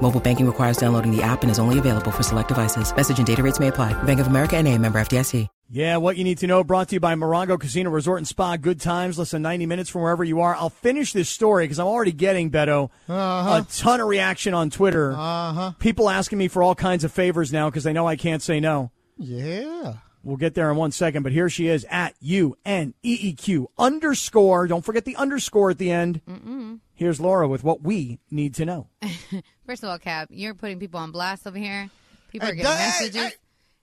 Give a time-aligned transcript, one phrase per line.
[0.00, 2.94] Mobile banking requires downloading the app and is only available for select devices.
[2.96, 3.92] Message and data rates may apply.
[4.04, 5.46] Bank of America and a member FDIC.
[5.70, 8.56] Yeah, what you need to know brought to you by Morongo Casino Resort and Spa.
[8.56, 10.54] Good times, less than 90 minutes from wherever you are.
[10.56, 13.62] I'll finish this story because I'm already getting, Beto, Uh-huh.
[13.62, 15.12] a ton of reaction on Twitter.
[15.12, 15.72] Uh-huh.
[15.78, 18.60] People asking me for all kinds of favors now because they know I can't say
[18.60, 18.92] no.
[19.18, 19.94] Yeah.
[20.22, 23.32] We'll get there in one second, but here she is at U N E E
[23.34, 24.66] Q underscore.
[24.66, 26.20] Don't forget the underscore at the end.
[26.28, 26.80] Mm-mm.
[26.94, 28.88] Here's Laura with what we need to know.
[29.66, 31.88] First of all, Kap, you're putting people on blast over here.
[32.30, 33.32] People are getting hey, messages hey.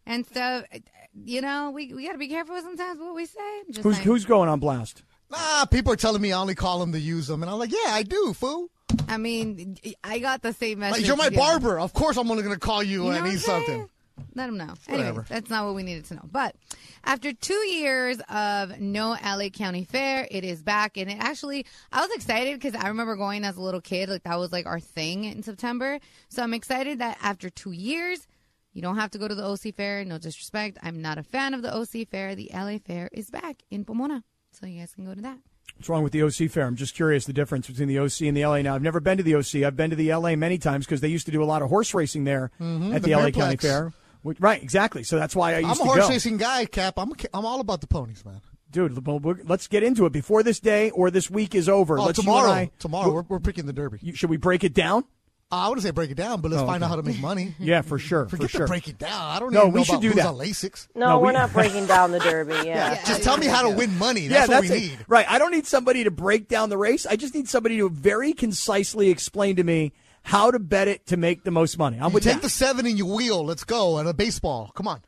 [0.06, 0.66] and stuff.
[1.14, 3.64] You know, we we got to be careful sometimes what we say.
[3.68, 4.06] Just Who's saying.
[4.06, 5.04] who's going on blast?
[5.32, 7.72] Nah, people are telling me I only call them to use them, and I'm like,
[7.72, 8.70] yeah, I do, fool.
[9.08, 11.02] I mean, I got the same message.
[11.02, 11.80] Like, you're my you barber.
[11.80, 13.90] Of course, I'm only going to call you, You know when I what need something.
[14.34, 14.74] Let them know.
[14.88, 15.08] Whatever.
[15.10, 16.26] Anyway, that's not what we needed to know.
[16.32, 16.56] But
[17.04, 20.98] after two years of no LA County Fair, it is back.
[20.98, 24.10] And it actually, I was excited because I remember going as a little kid.
[24.10, 26.00] Like, that was like our thing in September.
[26.30, 28.26] So I'm excited that after two years,
[28.74, 30.04] you don't have to go to the OC Fair.
[30.06, 30.78] No disrespect.
[30.84, 32.36] I'm not a fan of the OC Fair.
[32.36, 34.24] The LA Fair is back in Pomona.
[34.52, 35.38] So you guys can go to that.
[35.78, 36.66] What's wrong with the OC fair?
[36.68, 38.62] I'm just curious the difference between the OC and the LA.
[38.62, 39.56] Now, I've never been to the OC.
[39.66, 41.70] I've been to the LA many times because they used to do a lot of
[41.70, 43.92] horse racing there Mhm, at the the, LA County Fair.
[44.26, 45.04] Which- Right, exactly.
[45.04, 45.82] So that's why I used to be.
[45.84, 46.10] I'm a horse go.
[46.10, 46.98] racing guy, Kap.
[46.98, 48.42] I'm, a, I'm all about the ponies, man.
[48.72, 49.08] Dude,
[49.48, 52.00] let's get into it before this day or this week is over.
[52.00, 52.50] Oh, let's tomorrow.
[52.50, 54.00] I- tomorrow, we're, we're picking the Derby.
[54.02, 55.04] You- should we break it down?
[55.52, 56.86] Uh, I wouldn't say break it down, but let's Oh, find okay.
[56.86, 57.54] out how to make money.
[57.60, 58.28] Yeah, for sure.
[58.28, 58.66] Forget for sure.
[58.66, 59.12] to break it down.
[59.30, 60.26] I don't No, even we should about do that.
[60.26, 60.88] on Lasix.
[60.96, 62.56] No, No, we're not breaking down the Derby.
[62.66, 62.96] Yeah.
[63.06, 64.22] Just tell me how to win money.
[64.22, 64.90] yeah, That's that's what we it.
[64.90, 65.06] need.
[65.08, 65.26] Right.
[65.30, 67.06] I don't need somebody to break down the race.
[67.06, 69.94] I just need somebody to very concisely explain to me
[70.26, 71.98] how to bet it to make the most money.
[71.98, 72.42] I'm You with take that.
[72.42, 73.46] the seven and you wheel.
[73.46, 73.98] Let's go.
[74.00, 74.72] And a baseball.
[74.76, 75.02] Come on.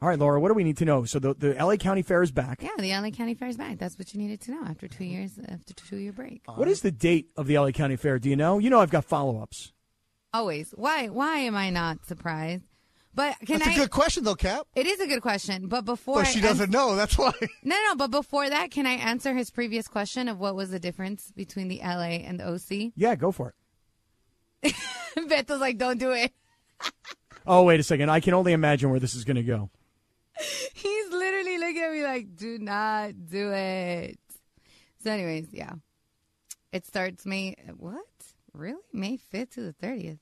[0.00, 1.04] All right, Laura, what do we need to know?
[1.04, 2.60] So the, the LA County Fair is back.
[2.62, 3.78] Yeah, the LA County Fair is back.
[3.78, 6.42] That's what you needed to know after two years, after two year break.
[6.54, 8.18] What is the date of the LA County Fair?
[8.18, 8.58] Do you know?
[8.58, 9.72] You know I've got follow ups.
[10.34, 10.72] Always.
[10.76, 11.08] Why?
[11.08, 12.64] Why am I not surprised?
[13.14, 13.72] But can That's I?
[13.74, 14.66] a good question, though, Kap.
[14.74, 16.96] It is a good question, but before But she ans- doesn't know.
[16.96, 17.32] That's why.
[17.62, 20.80] no, no, but before that, can I answer his previous question of what was the
[20.80, 22.92] difference between the LA and the OC?
[22.96, 23.54] Yeah, go for it.
[25.28, 26.32] Beto's like, don't do it.
[27.46, 28.10] Oh, wait a second.
[28.10, 29.70] I can only imagine where this is going to go.
[30.74, 34.18] He's literally looking at me like, do not do it.
[35.02, 35.72] So, anyways, yeah,
[36.72, 37.56] it starts May.
[37.76, 38.04] What?
[38.52, 38.80] Really?
[38.92, 40.18] May fifth to the thirtieth?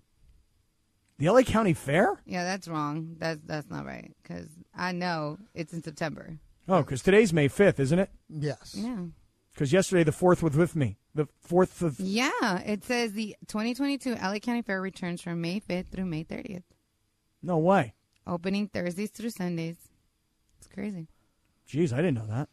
[1.19, 2.19] The LA County Fair?
[2.25, 3.17] Yeah, that's wrong.
[3.19, 6.39] That's that's not right because I know it's in September.
[6.69, 8.11] Oh, because today's May 5th, isn't it?
[8.29, 8.77] Yes.
[8.79, 9.05] Yeah.
[9.53, 10.99] Because yesterday the 4th was with me.
[11.15, 11.99] The 4th of.
[11.99, 12.31] Yeah,
[12.65, 16.63] it says the 2022 LA County Fair returns from May 5th through May 30th,
[17.43, 17.95] No way.
[18.27, 19.77] opening Thursdays through Sundays.
[20.59, 21.09] It's crazy.
[21.69, 22.49] Jeez, I didn't know that.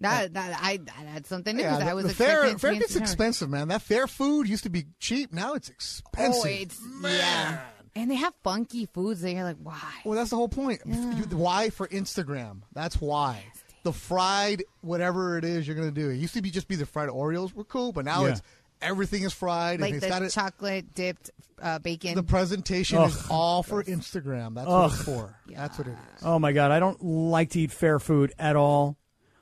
[0.00, 1.62] That that I that, that's something new.
[1.62, 3.68] Yeah, 'cause I the, was the fair, fair be gets expensive, man.
[3.68, 5.32] That fair food used to be cheap.
[5.32, 6.42] Now it's oh, expensive.
[6.44, 7.60] Oh, it's yeah.
[7.94, 9.78] And they have funky foods that you're like, why?
[10.04, 10.80] Well, that's the whole point.
[10.86, 12.62] You- Why for Instagram?
[12.72, 13.42] That's why.
[13.82, 16.10] The fried whatever it is you're gonna do.
[16.10, 18.32] It used to be just be the fried Oreos were cool, but now Yeah.
[18.32, 18.42] it's
[18.82, 20.32] everything is fried Like and it's got the it.
[20.32, 21.30] chocolate dipped
[21.62, 22.14] uh, bacon.
[22.14, 23.08] The presentation Ugh.
[23.10, 24.54] is all for Instagram.
[24.54, 25.04] That's what it's Ugh.
[25.04, 25.38] for.
[25.48, 26.22] That's what it is.
[26.22, 26.70] Oh, my God.
[26.70, 28.96] I don't like to eat fair food at all.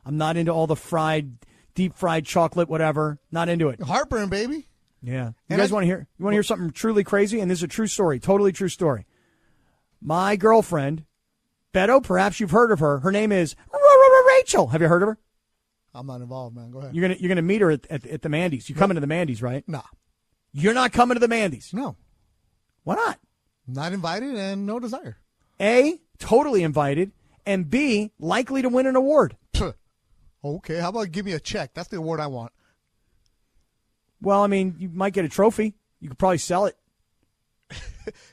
[0.04, 1.31] I'm not into all the fried,
[1.77, 3.21] deep fried chocolate, whatever.
[3.31, 3.81] Not into it.
[3.81, 4.66] Heartburn, baby.
[5.00, 5.27] Yeah.
[5.28, 6.09] You And guys I- want to hear?
[6.19, 7.38] You want to hear something truly crazy?
[7.38, 9.06] And this is a true story, totally true story.
[10.00, 11.04] My girlfriend,
[11.72, 12.98] Beto, perhaps you've heard of her.
[12.98, 13.54] Her name is
[14.48, 14.69] Rachel.
[14.69, 15.19] Have you heard of her?
[15.94, 16.70] I'm not involved, man.
[16.70, 16.94] Go ahead.
[16.94, 18.69] You're gonna you're gonna meet her at, at, at the Mandy's.
[18.69, 19.62] You coming to the Mandy's, right?
[19.69, 19.82] Nah.
[20.53, 21.75] You're not coming to the Mandy's.
[21.75, 21.97] No.
[22.84, 23.19] Why not?
[23.66, 25.19] Not invited and no desire.
[25.60, 27.12] A, totally invited,
[27.44, 29.36] and B, likely to win an award.
[30.45, 31.74] Okay, how about give me a check?
[31.74, 32.53] That's the award I want.
[34.22, 35.74] Well, I mean, you might get a trophy.
[36.01, 36.77] You could probably sell it.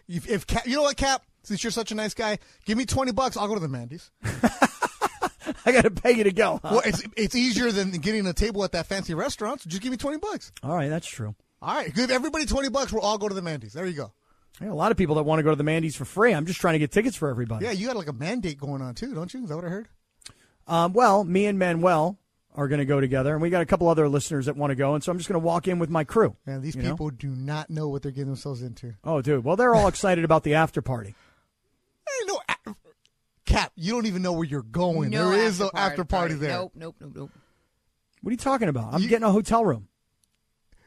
[0.08, 2.86] If, if Kap, you know what, Kap, since you're such a nice guy, give me
[2.86, 3.36] twenty bucks.
[3.36, 4.10] I'll go to the Mandy's.
[5.66, 6.60] I got to pay you to go.
[6.64, 6.70] huh?
[6.72, 9.62] Well, it's it's easier than getting a table at that fancy restaurant.
[9.62, 10.52] So just give me twenty bucks.
[10.64, 11.36] All right, that's true.
[11.62, 12.92] All right, give everybody twenty bucks.
[12.92, 13.74] We'll all go to the Mandy's.
[13.74, 14.12] There you go.
[14.62, 16.34] I got a lot of people that want to go to the Mandy's for free.
[16.34, 17.66] I'm just trying to get tickets for everybody.
[17.66, 19.44] Yeah, you got like a mandate going on too, don't you?
[19.44, 19.88] Is that what I heard?
[20.68, 22.18] Um, well, me and Manuel
[22.56, 24.76] are going to go together, and we got a couple other listeners that want to
[24.76, 26.38] go, and so I'm just going to walk in with my crew.
[26.46, 26.92] Man, these you know?
[26.92, 28.94] people do not know what they're getting themselves into.
[29.04, 29.44] Oh, dude.
[29.44, 31.16] Well, they're all excited about the after party.
[32.08, 32.40] Hey, no,
[33.46, 35.12] Kap, you don't even know where you're going.
[35.12, 36.50] No there is no after after party there.
[36.52, 37.32] Nope, nope, nope, nope.
[38.22, 38.94] What are you talking about?
[38.94, 39.88] I'm You- getting a hotel room.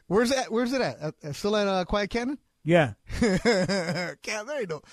[0.07, 0.51] Where's that?
[0.51, 1.13] Where's it at?
[1.23, 2.37] at still at uh, Quiet Cannon?
[2.65, 2.93] Yeah.
[3.21, 4.83] Kap, there you go.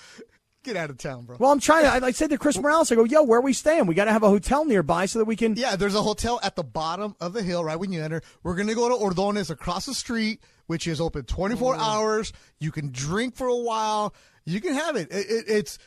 [0.63, 1.35] Get out of town, bro.
[1.37, 1.89] Well, I'm trying to.
[2.05, 3.85] I, I said to Chris Morales, I go, "Yo, where are we staying?
[3.87, 6.39] We got to have a hotel nearby so that we can." Yeah, there's a hotel
[6.43, 8.21] at the bottom of the hill right when you enter.
[8.43, 12.33] We're going to go to Ordones across the street, which is open 24 hours.
[12.59, 14.13] You can drink for a while.
[14.45, 15.11] You can have it.
[15.11, 15.77] It- it- it's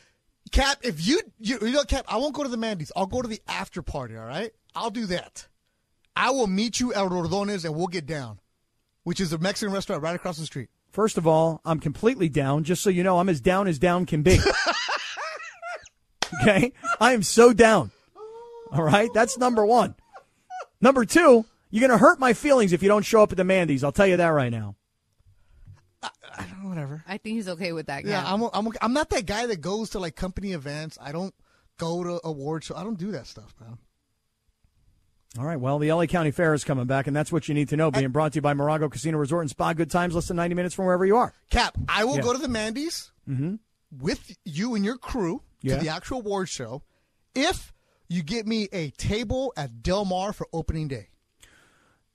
[0.51, 0.79] Kap.
[0.83, 2.91] If you, you you know Kap, I won't go to the Mandy's.
[2.95, 4.17] I'll go to the after party.
[4.17, 5.47] All right, I'll do that.
[6.15, 8.39] I will meet you at Ordones and we'll get down,
[9.03, 10.69] which is a Mexican restaurant right across the street.
[10.91, 12.63] First of all, I'm completely down.
[12.63, 14.39] Just so you know, I'm as down as down can be.
[16.41, 17.91] okay, I am so down.
[18.71, 19.95] All right, that's number one.
[20.81, 23.83] Number two, you're gonna hurt my feelings if you don't show up at the Mandy's.
[23.83, 24.75] I'll tell you that right now.
[26.71, 27.03] Whatever.
[27.05, 28.05] I think he's okay with that.
[28.05, 28.31] Yeah, Kap.
[28.31, 30.97] I'm, I'm I'm not that guy that goes to like company events.
[31.01, 31.35] I don't
[31.77, 32.77] go to award show.
[32.77, 33.77] I don't do that stuff, man.
[35.37, 37.67] All right, well, the LA County Fair is coming back, and that's what you need
[37.69, 37.91] to know.
[37.91, 39.73] Being brought to you by Morongo Casino Resort and Spa.
[39.73, 41.33] Good times, less than 90 minutes from wherever you are.
[41.49, 42.21] Kap, I will Yeah.
[42.21, 43.55] go to the Mandy's mm-hmm.
[43.99, 45.75] with you and your crew Yeah.
[45.77, 46.83] to the actual award show
[47.35, 47.73] if
[48.07, 51.09] you get me a table at Del Mar for opening day.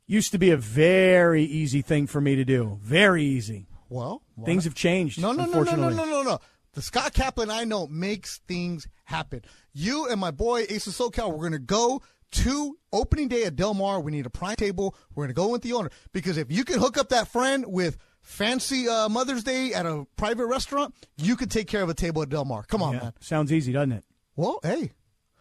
[0.06, 2.78] Used to be a very easy thing for me to do.
[2.80, 3.66] Very easy.
[3.88, 5.20] Well, Things have changed.
[5.20, 6.38] No, no, no, no, no, no, no, no.
[6.72, 9.42] The Scott Kaplan I know makes things happen.
[9.72, 12.02] You and my boy Ace of SoCal, we're going to go
[12.32, 14.00] to opening day at Del Mar.
[14.00, 14.94] We need a prime table.
[15.14, 17.64] We're going to go with the owner because if you can hook up that friend
[17.66, 21.94] with fancy uh, Mother's Day at a private restaurant, you could take care of a
[21.94, 22.64] table at Del Mar.
[22.64, 23.12] Come on, Yeah, man.
[23.20, 24.04] sounds easy, doesn't it?
[24.34, 24.90] Well, hey.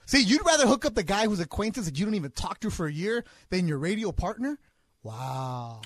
[0.05, 2.69] See, you'd rather hook up the guy who's acquaintance that you don't even talk to
[2.69, 4.59] for a year than your radio partner?
[5.01, 5.81] Wow.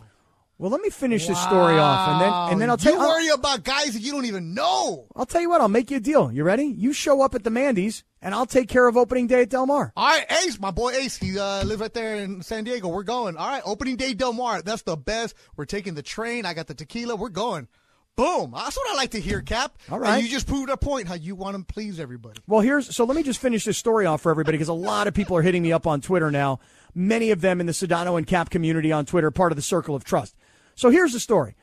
[0.59, 3.05] Well, let me finish this story off, and then and then I'll tell you you.
[3.05, 5.07] I'll, worry about guys that you don't even know.
[5.15, 5.61] I'll tell you what.
[5.61, 6.33] I'll make you a deal.
[6.33, 6.65] You ready?
[6.65, 9.65] You show up at the Mandy's, and I'll take care of opening day at Del
[9.65, 9.93] Mar.
[9.95, 12.89] All right, Ace, my boy Ace, he uh, lives right there in San Diego.
[12.89, 13.37] We're going.
[13.37, 14.61] All right, opening day Del Mar.
[14.61, 15.33] That's the best.
[15.55, 16.45] We're taking the train.
[16.45, 17.15] I got the tequila.
[17.15, 17.69] We're going.
[18.17, 18.51] Boom.
[18.53, 19.77] That's what I like to hear, Kap.
[19.89, 20.15] All right.
[20.15, 22.41] And you just proved a point how you want to please everybody.
[22.47, 25.07] Well, here's so let me just finish this story off for everybody because a lot
[25.07, 26.59] of people are hitting me up on Twitter now.
[26.93, 29.95] Many of them in the Sedano and Kap community on Twitter, part of the Circle
[29.95, 30.35] of Trust.
[30.79, 31.57] So here's the story.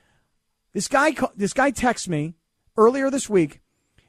[0.74, 2.34] This guy, this guy texts me
[2.76, 3.62] earlier this week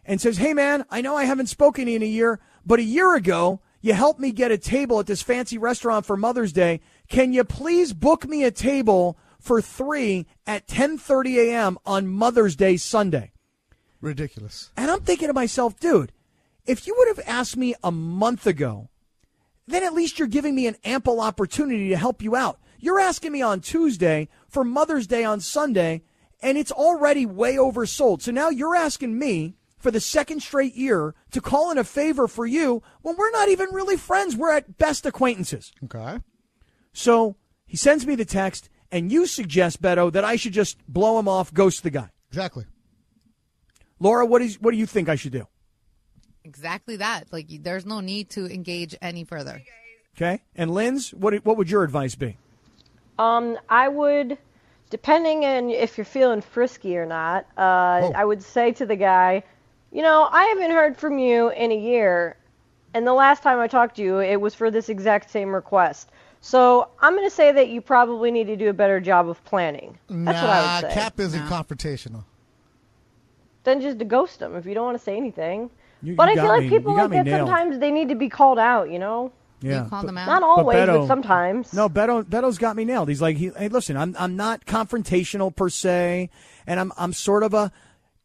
[0.04, 2.80] and says, "Hey man, I know I haven't spoken to you in a year, but
[2.80, 6.52] a year ago you helped me get a table at this fancy restaurant for Mother's
[6.52, 6.82] Day.
[7.08, 11.78] Can you please book me a table for three at 10:30 a.m.
[11.86, 13.32] on Mother's Day Sunday?"
[14.02, 14.72] Ridiculous.
[14.76, 16.12] And I'm thinking to myself, dude,
[16.66, 18.90] if you would have asked me a month ago,
[19.68, 22.60] then at least you're giving me an ample opportunity to help you out.
[22.80, 26.04] You're asking me on Tuesday for Mother's Day on Sunday,
[26.42, 28.22] and it's already way oversold.
[28.22, 32.28] So now you're asking me for the second straight year to call in a favor
[32.28, 34.36] for you when we're not even really friends.
[34.36, 35.72] We're at best acquaintances.
[35.84, 36.20] Okay.
[36.94, 37.36] So
[37.66, 41.28] he sends me the text, and you suggest, Beto, that I should just blow him
[41.28, 42.10] off, ghost the guy.
[42.30, 42.66] Exactly.
[44.00, 45.48] Laura, what, is, what do you think I should do?
[46.44, 47.26] Exactly that.
[47.32, 49.62] Like, there's no need to engage any further.
[50.16, 50.42] Okay.
[50.56, 52.38] And Lynn's, what what would your advice be?
[53.20, 54.38] Um, I would,
[54.90, 59.44] depending on if you're feeling frisky or not, uh, I would say to the guy,
[59.92, 62.38] you know, I haven't heard from you in a year,
[62.94, 66.12] and the last time I talked to you, it was for this exact same request.
[66.42, 69.44] So I'm going to say that you probably need to do a better job of
[69.46, 69.98] planning.
[70.08, 70.94] That's nah, what I would say.
[71.00, 72.24] Kap isn't confrontational.
[73.64, 75.70] then just to ghost them if you don't want to say anything.
[76.02, 77.50] You- but you I got feel like me- people you got like me that nailed.
[77.50, 79.32] sometimes they need to be called out, you know?
[79.62, 79.84] Yeah.
[79.84, 80.28] you call but- them out.
[80.28, 81.74] Not always, but, Beto- sometimes.
[81.74, 83.10] No, Beto Beto's got me nailed.
[83.10, 86.30] He's like, he, hey, listen, I'm I'm not confrontational per se,
[86.66, 87.72] and I'm I'm sort of a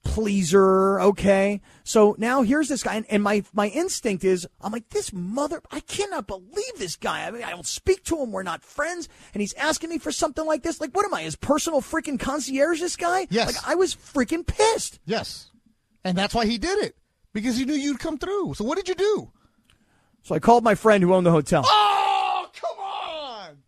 [0.05, 1.61] pleaser, okay?
[1.85, 5.63] So now here's this guy, and, and my my instinct is, I'm like, this mother,
[5.71, 7.27] I cannot believe this guy.
[7.27, 8.33] I mean, I don't speak to him.
[8.33, 10.81] We're not friends, and he's asking me for something like this.
[10.81, 12.81] Like, what am I, his personal freaking concierge?
[12.81, 13.27] This guy?
[13.31, 13.47] Yes.
[13.55, 14.99] Like, I was freaking pissed.
[15.05, 15.51] Yes.
[16.05, 16.97] And that's why he did it.
[17.33, 18.55] Because he knew you'd come through.
[18.55, 19.31] So what did you do?
[20.23, 21.65] So I called my friend who owned the hotel.
[21.67, 23.59] Oh, come on.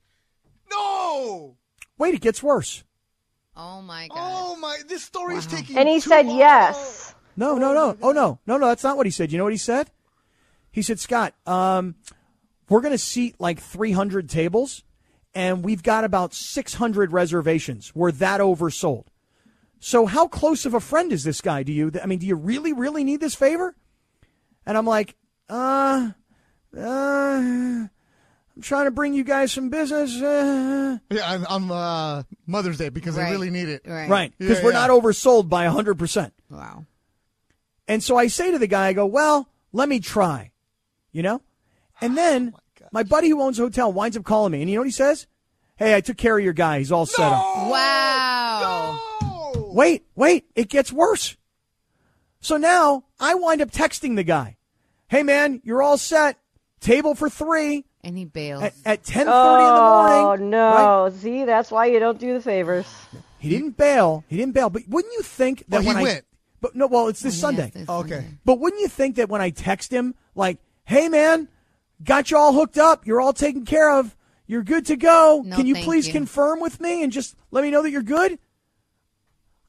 [0.70, 1.56] No.
[1.98, 2.84] Wait, it gets worse.
[3.56, 4.16] Oh my god.
[4.18, 4.78] Oh my!
[4.88, 5.78] This story story's taking.
[5.78, 6.38] And he too said long.
[6.38, 7.14] yes.
[7.36, 7.96] No, no, no.
[8.02, 8.66] Oh no, no, no.
[8.66, 9.30] That's not what he said.
[9.30, 9.90] You know what he said?
[10.70, 11.94] He said, Scott, um,
[12.68, 14.82] we're going to seat like 300 tables,
[15.32, 17.94] and we've got about 600 reservations.
[17.94, 19.04] We're that oversold.
[19.78, 21.92] So how close of a friend is this guy to you?
[22.02, 23.76] I mean, do you really, really need this favor?
[24.66, 25.14] And I'm like,
[25.48, 26.10] uh,
[26.76, 27.88] uh,
[28.56, 30.20] I'm trying to bring you guys some business.
[30.20, 30.98] Uh.
[31.10, 33.26] Yeah, on, on uh, Mother's Day because Right.
[33.26, 33.82] they really need it.
[33.86, 34.08] Right.
[34.08, 34.86] Right, because Yeah, we're yeah.
[34.86, 36.30] not oversold by 100%.
[36.50, 36.86] Wow.
[37.88, 40.50] And so I say to the guy, I go, well, let me try.
[41.12, 41.40] you know?
[42.00, 42.54] And then
[42.92, 44.92] my buddy who owns a hotel winds up calling me, and you know what he
[44.92, 45.26] says?
[45.76, 46.78] Hey, I took care of your guy.
[46.78, 47.42] He's all set up.
[47.68, 49.00] Wow.
[49.22, 51.36] Oh, Wait, wait, it gets worse.
[52.40, 54.56] So now I wind up texting the guy.
[55.08, 56.38] Hey man, you're all set.
[56.84, 58.62] Table for three And he bails.
[58.62, 60.26] at, at 10:30 in the morning.
[60.26, 61.04] Oh no!
[61.04, 61.12] Right?
[61.14, 62.86] See, that's why you don't do the favors.
[63.38, 64.22] He didn't bail.
[64.28, 64.68] He didn't bail.
[64.70, 66.24] But wouldn't you think that Oh, he when I went.
[66.60, 67.70] But no, well, it's this oh, Yes, Sunday.
[67.74, 68.08] this oh, Okay.
[68.16, 68.28] Sunday.
[68.44, 71.48] But wouldn't you think that when I text him, like, hey, man,
[72.02, 73.06] got you all hooked up.
[73.06, 74.14] You're all taken care of.
[74.46, 75.42] You're good to go.
[75.44, 76.12] No, Can you please you.
[76.12, 78.38] confirm with me and just let me know that you're good?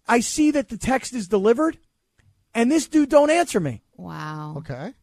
[0.07, 1.77] I see that the text is delivered,
[2.53, 3.81] and this dude don't answer me.
[3.97, 4.55] Wow.
[4.57, 4.93] Okay.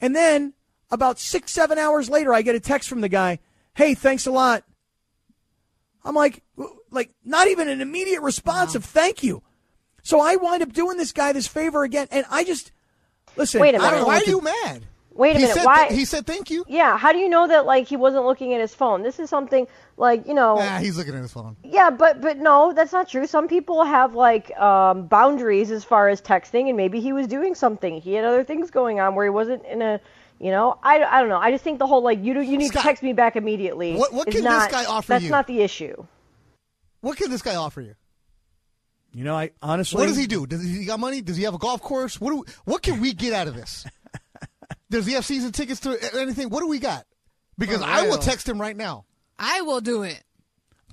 [0.00, 0.52] And then
[0.90, 3.38] about six, seven hours later, I get a text from the guy,
[3.74, 4.64] hey, thanks a lot.
[6.04, 6.42] I'm like,
[6.90, 9.42] like, not even an immediate response of thank you.
[10.02, 12.72] So I wind up doing this guy this favor again, and I just
[13.36, 13.60] listen.
[13.60, 14.00] Wait a I don't minute.
[14.02, 14.84] know Why are to- you mad?
[15.16, 16.64] Wait a he minute, Said why- he said thank you.
[16.68, 19.02] Yeah, how do you know that like he wasn't looking at his phone?
[19.02, 20.56] This is something like you know.
[20.56, 21.56] Nah, he's looking at his phone.
[21.64, 23.26] Yeah, but but no, that's not true.
[23.26, 27.54] Some people have like um, boundaries as far as texting, and maybe he was doing
[27.54, 27.98] something.
[28.00, 30.00] He had other things going on where he wasn't in a,
[30.40, 31.38] you know, I, I don't know.
[31.38, 33.36] I just think the whole like you do, you need Scott, to text me back
[33.36, 33.94] immediately.
[33.94, 35.30] what- what is can this guy offer That's you?
[35.30, 36.06] That's not the issue.
[37.00, 37.94] What can this guy offer you?
[39.12, 40.00] You know, I honestly.
[40.00, 40.46] What does he do?
[40.46, 41.20] Does he got money?
[41.20, 42.20] Does he have a golf course?
[42.20, 43.86] What do we, what can we get out of this?
[44.90, 46.50] Does he have season tickets to anything?
[46.50, 47.06] What do we got?
[47.58, 49.04] Because For I will text him right now.
[49.38, 50.22] I will do it.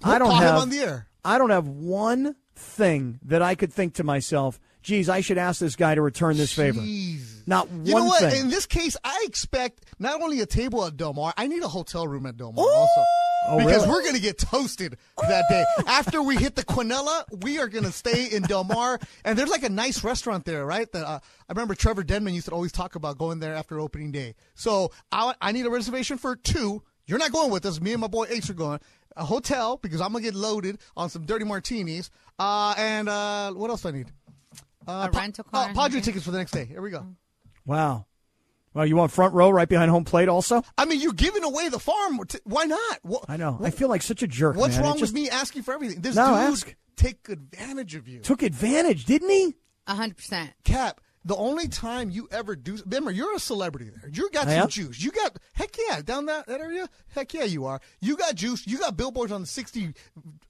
[0.04, 0.56] We'll I don't call have.
[0.56, 1.08] him on the air.
[1.24, 4.60] I don't have one thing that I could think to myself.
[4.82, 6.80] Geez, I should ask this guy to return this favor.
[6.82, 7.48] Jeez.
[7.48, 8.22] Not You one know what?
[8.32, 8.42] thing.
[8.42, 11.68] In this case, I expect not only a table at Del Mar, I need a
[11.68, 13.04] hotel room at Del Mar also.
[13.48, 13.90] Oh, because really?
[13.90, 15.66] we're going to get toasted that day.
[15.88, 19.00] After we hit the Quinella, we are going to stay in Del Mar.
[19.26, 20.92] And there's like a nice restaurant there, right?
[20.92, 21.20] That uh,
[21.50, 24.36] I remember Trevor Denman used to always talk about going there after opening day.
[24.54, 26.84] So I, I need a reservation for two.
[27.08, 27.82] You're not going with us.
[27.82, 28.80] Me and my boy Ace are going.
[29.18, 32.12] A hotel because I'm going to get loaded on some dirty martinis.
[32.40, 34.12] Uh, and uh, what else do I need?
[34.88, 36.66] Uh, A rental car Oh, Padre tickets for the next day.
[36.66, 37.06] Here we go.
[37.66, 38.06] Wow.
[38.74, 40.64] Well, you want front row right behind home plate also?
[40.78, 42.20] I mean, you're giving away the farm.
[42.46, 43.00] Why not?
[43.04, 43.60] What, I know.
[43.62, 44.56] I feel like such a jerk.
[44.56, 44.84] What's man.
[44.86, 46.00] Wrong just with me asking for everything?
[46.02, 46.76] This No, dude ask.
[46.96, 48.20] take advantage of you.
[48.22, 49.56] Took advantage, didn't he?
[49.88, 50.52] A hundred percent.
[50.64, 54.10] Kap, the only time you ever do remember you're a celebrity there.
[54.10, 54.70] You got I some am?
[54.70, 55.04] juice.
[55.04, 56.88] You got heck yeah, down that, that area?
[57.14, 57.82] Heck yeah you are.
[58.00, 58.66] You got juice.
[58.66, 59.94] You got billboards on the sixty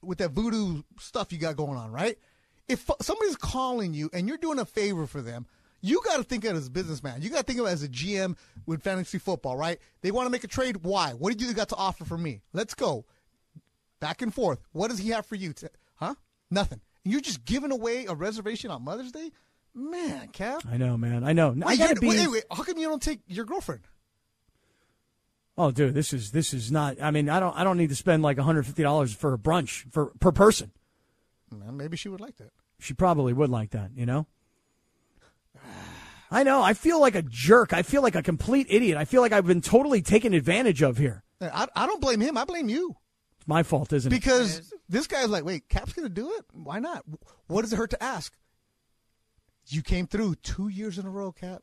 [0.00, 2.16] with that voodoo stuff you got going on, right?
[2.72, 5.46] If somebody's calling you and you're doing a favor for them,
[5.82, 7.20] you got to think of it as a businessman.
[7.20, 8.36] You got to think of it as a GM
[8.66, 9.78] with fantasy football, right?
[10.00, 10.78] They want to make a trade.
[10.84, 11.10] Why?
[11.10, 12.40] What do you got to offer for me?
[12.52, 13.04] Let's go
[14.00, 14.60] back and forth.
[14.72, 15.52] What does he have for you?
[15.54, 16.14] To, huh?
[16.50, 16.80] Nothing.
[17.04, 19.32] And you're just giving away a reservation on Mother's Day?
[19.74, 20.62] Man, Kap.
[20.70, 21.24] I know, man.
[21.24, 21.54] I know.
[21.64, 22.08] I gotta be.
[22.08, 23.82] wait, wait, how come you don't take your girlfriend?
[25.56, 27.00] Oh, dude, this is this is not.
[27.00, 27.56] I mean, I don't.
[27.56, 30.72] I don't need to spend like 150 dollars for a brunch for per person.
[31.50, 32.52] Man, maybe she would like that.
[32.82, 33.90] She probably would like that.
[33.94, 34.26] You know.
[36.30, 36.62] I know.
[36.62, 37.72] I feel like a jerk.
[37.72, 38.96] I feel like a complete idiot.
[38.96, 41.22] I feel like I've been totally taken advantage of here.
[41.40, 42.38] Uh, I, I don't blame him.
[42.38, 42.96] I blame you
[43.36, 44.14] It's my fault, isn't it?
[44.16, 46.44] because this guy's like, wait, Kap's going to do it?
[46.54, 47.04] Why not?
[47.48, 48.34] What does it hurt to ask?
[49.68, 51.62] You came through two years in a row, Kap.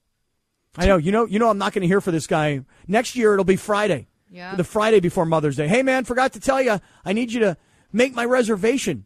[0.77, 0.97] I know.
[0.97, 1.25] You know.
[1.25, 1.49] You know.
[1.49, 3.33] I'm not going to hear for this guy next year.
[3.33, 4.07] It'll be Friday.
[4.29, 4.55] Yeah.
[4.55, 5.67] The Friday before Mother's Day.
[5.67, 6.79] Hey, man, forgot to tell you.
[7.03, 7.57] I need you to
[7.91, 9.05] make my reservation.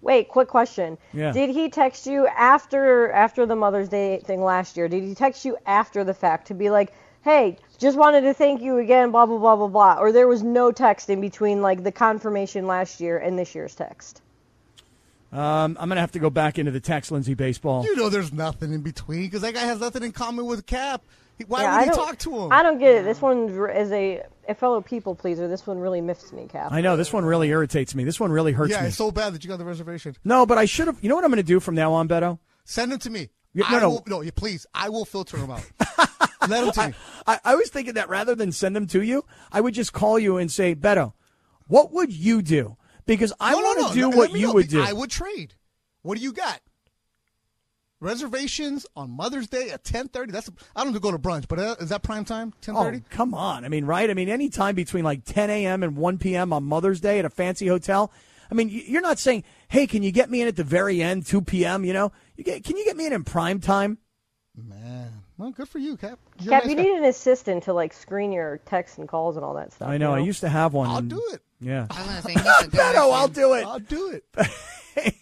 [0.00, 0.96] Wait, quick question.
[1.12, 1.32] Yeah.
[1.32, 4.88] Did he text you after after the Mother's Day thing last year?
[4.88, 8.62] Did he text you after the fact to be like, "Hey, just wanted to thank
[8.62, 11.82] you again, blah blah blah blah blah," or there was no text in between like
[11.82, 14.22] the confirmation last year and this year's text?
[15.30, 17.84] Um, I'm going to have to go back into the text Lindsay baseball.
[17.84, 21.02] You know there's nothing in between because that guy has nothing in common with Kap.
[21.36, 22.52] He- Why Yeah, would I he don't- talk to him?
[22.52, 23.04] I don't get it.
[23.04, 26.72] This one, is a, a fellow people pleaser, this one really miffs me, Kap.
[26.72, 28.04] I know this one really irritates me.
[28.04, 28.88] This one really hurts yeah, me.
[28.88, 30.16] it's so bad that you got the reservation.
[30.24, 30.98] no, but I should have.
[31.02, 32.38] You know what I'm going to do from now on, Beto?
[32.64, 33.28] Send them to me.
[33.54, 33.88] Yeah, I no, no.
[33.90, 34.66] Will, no, yeah, please.
[34.74, 35.64] I will filter them out.
[36.48, 36.94] Let him to me.
[37.26, 40.18] I, I was thinking that rather than send them to you, I would just call
[40.18, 41.12] you and say, Beto,
[41.66, 42.76] what would you do?
[43.06, 43.92] Because I No, no, want to no.
[43.94, 44.52] do Let- what you know.
[44.54, 44.82] would do.
[44.82, 45.54] I would trade.
[46.02, 46.60] What do you got?
[48.00, 50.30] Reservations on Mother's Day at ten thirty.
[50.32, 52.54] That's I don't have go to brunch, but uh, is that prime time?
[52.60, 53.02] Ten Oh, thirty.
[53.10, 53.64] come on.
[53.64, 54.08] I mean, right?
[54.08, 55.82] I mean, any time between like 10 a.m.
[55.82, 56.52] and 1 p.m.
[56.52, 58.12] on Mother's Day at a fancy hotel.
[58.50, 61.26] I mean, you're not saying, hey, can you get me in at the very end,
[61.26, 62.12] 2 p.m., you know?
[62.36, 63.98] You get, can you get me in in prime time?
[64.56, 66.18] Man, well, good for you, Kap.
[66.40, 66.82] You're Kap, nice you guy.
[66.84, 69.88] need an assistant to like screen your texts and calls and all that stuff.
[69.88, 70.14] I know.
[70.14, 70.88] you I used to have one.
[70.88, 71.42] I'll and- do it.
[71.60, 71.86] Yeah.
[71.90, 73.66] I was gonna say he's a good Beto, I'll do it.
[73.66, 74.24] I'll do it.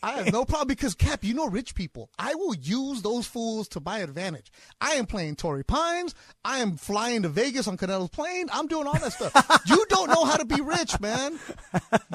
[0.02, 2.10] I have no problem because Kap, you know rich people.
[2.18, 4.50] I will use those fools to my advantage.
[4.80, 6.14] I am playing Torrey Pines.
[6.44, 8.48] I am flying to Vegas on Canelo's plane.
[8.52, 9.62] I'm doing all that stuff.
[9.66, 11.38] you don't know how to be rich, man.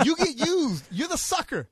[0.03, 0.85] You get used.
[0.91, 1.69] You're the sucker.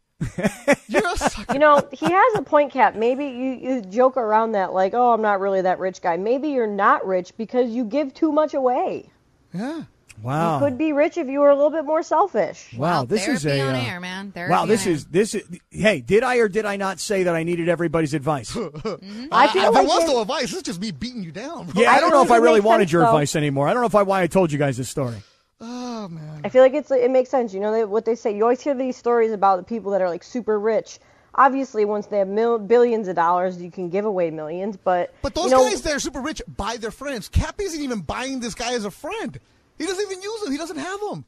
[0.88, 1.54] You're a sucker.
[1.54, 2.96] You know, he has a point, Kap.
[2.96, 6.18] Maybe you, you joke around that, like, oh, I'm not really that rich guy.
[6.18, 9.10] Maybe you're not rich because you give too much away.
[9.54, 9.84] Yeah.
[10.22, 10.60] Wow.
[10.60, 12.74] You could be rich if you were a little bit more selfish.
[12.76, 14.32] Wow, this is a on uh, air, man.
[14.32, 14.62] Therapy wow.
[14.64, 14.94] on This air.
[14.94, 15.44] is this is.
[15.70, 18.56] Hey, did I or did I not say that I needed everybody's advice?
[18.56, 20.42] I feel there like was it- no advice.
[20.44, 21.68] This is just me beating you down.
[21.68, 21.82] Bro.
[21.82, 23.10] Yeah, I, I don't know if I really wanted sense, your though.
[23.10, 23.68] advice anymore.
[23.68, 25.16] I don't know if I why I told you guys this story.
[25.62, 26.42] Oh man.
[26.44, 27.54] I feel like it's it makes sense.
[27.54, 28.36] You know they, what they say.
[28.36, 31.00] You always hear these stories about the people that are like super rich.
[31.36, 34.76] Obviously, once they have mil- billions of dollars, you can give away millions.
[34.78, 37.30] But But those you know, guys that are super rich buy their friends.
[37.30, 39.40] Kap isn't even buying this guy as a friend.
[39.80, 40.52] He doesn't even use them.
[40.52, 41.26] He doesn't have them.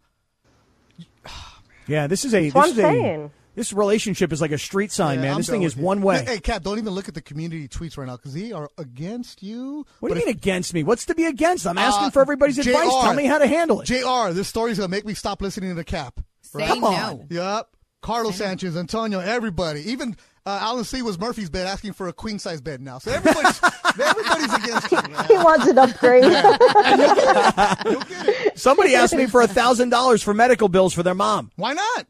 [1.88, 2.50] Yeah, this is a.
[2.50, 3.04] That's what this I'm is a.
[3.04, 3.32] saying.
[3.54, 5.32] This relationship is like a street sign, Yeah, man.
[5.32, 5.84] I'm this thing with is you.
[5.84, 6.24] one way.
[6.24, 9.44] Hey, Kap, don't even look at the community tweets right now because they are against
[9.44, 9.86] you.
[10.00, 10.84] what do you mean against me?
[10.84, 11.68] What's to be against?
[11.68, 12.70] I'm asking Uh, for everybody's JR.
[12.70, 12.90] advice.
[13.02, 13.86] Tell me how to handle it.
[13.88, 14.32] Jr.
[14.34, 16.22] This story's gonna make me stop listening to Kap.
[16.42, 16.88] Say Come no.
[16.88, 17.28] on.
[17.30, 17.68] Yep.
[18.02, 19.82] Carlos Sanchez, Antonio, everybody.
[19.92, 22.98] Even uh, Alan C was Murphy's bed asking for a queen size bed now.
[22.98, 23.60] So everybody's
[24.00, 25.12] everybody's against him.
[25.12, 25.26] Man.
[25.28, 26.24] he wants an upgrade.
[27.86, 28.60] You'll get it.
[28.60, 31.52] Somebody asked me for a thousand dollars for medical bills for their mom.
[31.58, 32.08] Why not?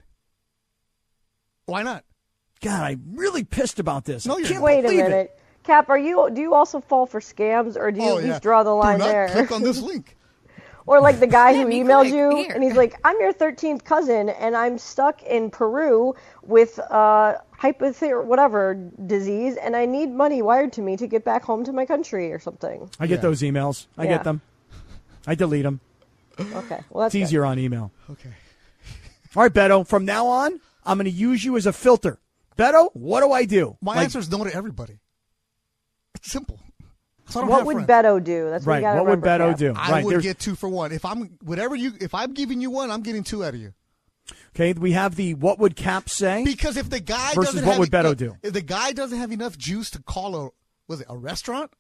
[1.66, 2.06] Why not?
[2.62, 4.26] God, I'm really pissed about this.
[4.26, 4.66] No, you're can't not.
[4.66, 5.10] Wait a believe it.
[5.10, 5.90] minute, Kap.
[5.90, 6.30] Are you?
[6.32, 8.40] Do you also fall for scams, or do you oh at yeah.
[8.40, 9.30] draw the line Do not there?
[9.30, 10.16] click on this link.
[10.88, 12.52] Or like the guy who me emailed you here.
[12.54, 18.22] and he's like, I'm your 13th cousin and I'm stuck in Peru with uh, hypother
[18.24, 18.74] whatever
[19.06, 22.32] disease and I need money wired to me to get back home to my country
[22.34, 22.90] or something.
[23.00, 23.22] I get Yeah.
[23.22, 23.86] those emails.
[23.98, 24.10] I Yeah.
[24.10, 24.42] get them.
[25.28, 25.80] I delete them.
[26.40, 27.24] Okay, well that's It's good.
[27.28, 27.92] easier on email.
[28.10, 28.32] Okay.
[29.36, 29.86] All right, Beto.
[29.86, 32.18] From now on, I'm going to use you as a filter.
[32.58, 33.78] Beto, what do I do?
[33.82, 34.98] My Like, answer is no to everybody.
[36.16, 36.60] It's simple.
[37.30, 37.90] So I don't What have would friends.
[37.90, 38.50] Beto do?
[38.50, 38.78] That's what, Right.
[38.80, 39.58] you gotta What would remember, Beto Kap.
[39.60, 39.74] do?
[39.78, 40.04] I right.
[40.04, 40.92] would there's- get two for one.
[40.92, 43.74] If I'm whatever you if I'm giving you one, I'm getting two out of you.
[44.56, 46.44] Okay, we have the what would Kap say?
[46.44, 48.36] Because if the guy Versus doesn't what have, would Beto do?
[48.44, 50.50] If the guy doesn't have enough juice to call a
[50.88, 51.72] was it a restaurant?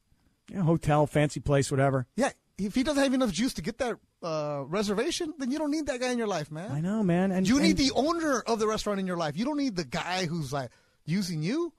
[0.49, 2.07] Yeah, hotel, fancy place, whatever.
[2.15, 2.31] Yeah.
[2.57, 5.87] If he doesn't have enough juice to get that uh, reservation, then you don't need
[5.87, 6.71] that guy in your life, man.
[6.71, 7.31] I know, man.
[7.31, 9.35] And You and- need the owner of the restaurant in your life.
[9.35, 10.69] You don't need the guy who's like
[11.05, 11.73] using you.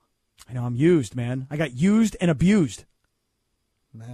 [0.49, 1.47] I know I'm used, man.
[1.49, 2.85] I got used and abused.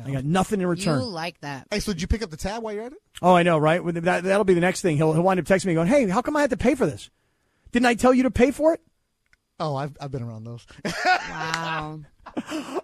[0.05, 0.99] I got nothing in return.
[0.99, 1.67] You like that.
[1.71, 2.97] Hey, so did you pick up the tab while you're at it?
[3.21, 3.81] Oh, I know, right?
[4.03, 4.97] That, that'll be the next thing.
[4.97, 6.85] He'll, he'll wind up texting me going, hey, how come I had to pay for
[6.85, 7.09] this?
[7.71, 8.81] Didn't I tell you to pay for it?
[9.59, 10.65] Oh, I've, I've been around those.
[11.29, 12.01] Wow.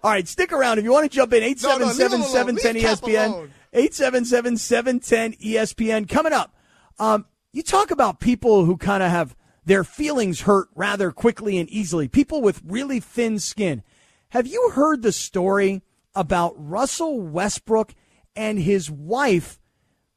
[0.02, 0.78] All right, stick around.
[0.78, 2.56] If you want to jump in, No, no, leave him alone.
[2.56, 3.26] 877-710 ESPN.
[3.26, 3.50] alone.
[3.74, 6.08] 877-710 ESPN.
[6.08, 6.54] Coming up,
[6.98, 11.68] um, you talk about people who kind of have their feelings hurt rather quickly and
[11.70, 13.82] easily, people with really thin skin.
[14.30, 15.82] Have you heard the story
[16.16, 17.94] about Russell Westbrook
[18.34, 19.60] and his wife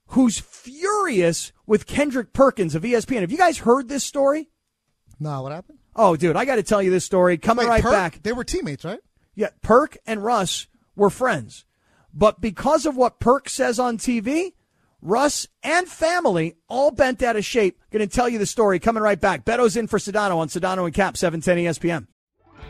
[0.08, 3.22] who's furious with Kendrick Perkins of ESPN?
[3.22, 4.50] Have you guys heard this story?
[5.20, 5.78] nah, what happened?
[5.96, 7.38] Oh, dude, I got to tell you this story.
[7.38, 7.92] Coming Wait, right Perk?
[7.92, 8.24] back.
[8.24, 9.02] They were teammates, right?
[9.36, 11.66] Yeah, Perk and Russ were friends.
[12.14, 14.54] But because of what Perk says on TV,
[15.02, 17.80] Russ and family all bent out of shape.
[17.92, 18.80] Going to tell you the story.
[18.80, 19.46] Coming right back.
[19.46, 22.08] Beto's in for Sedano on Sedano and Kap, 710 ESPN.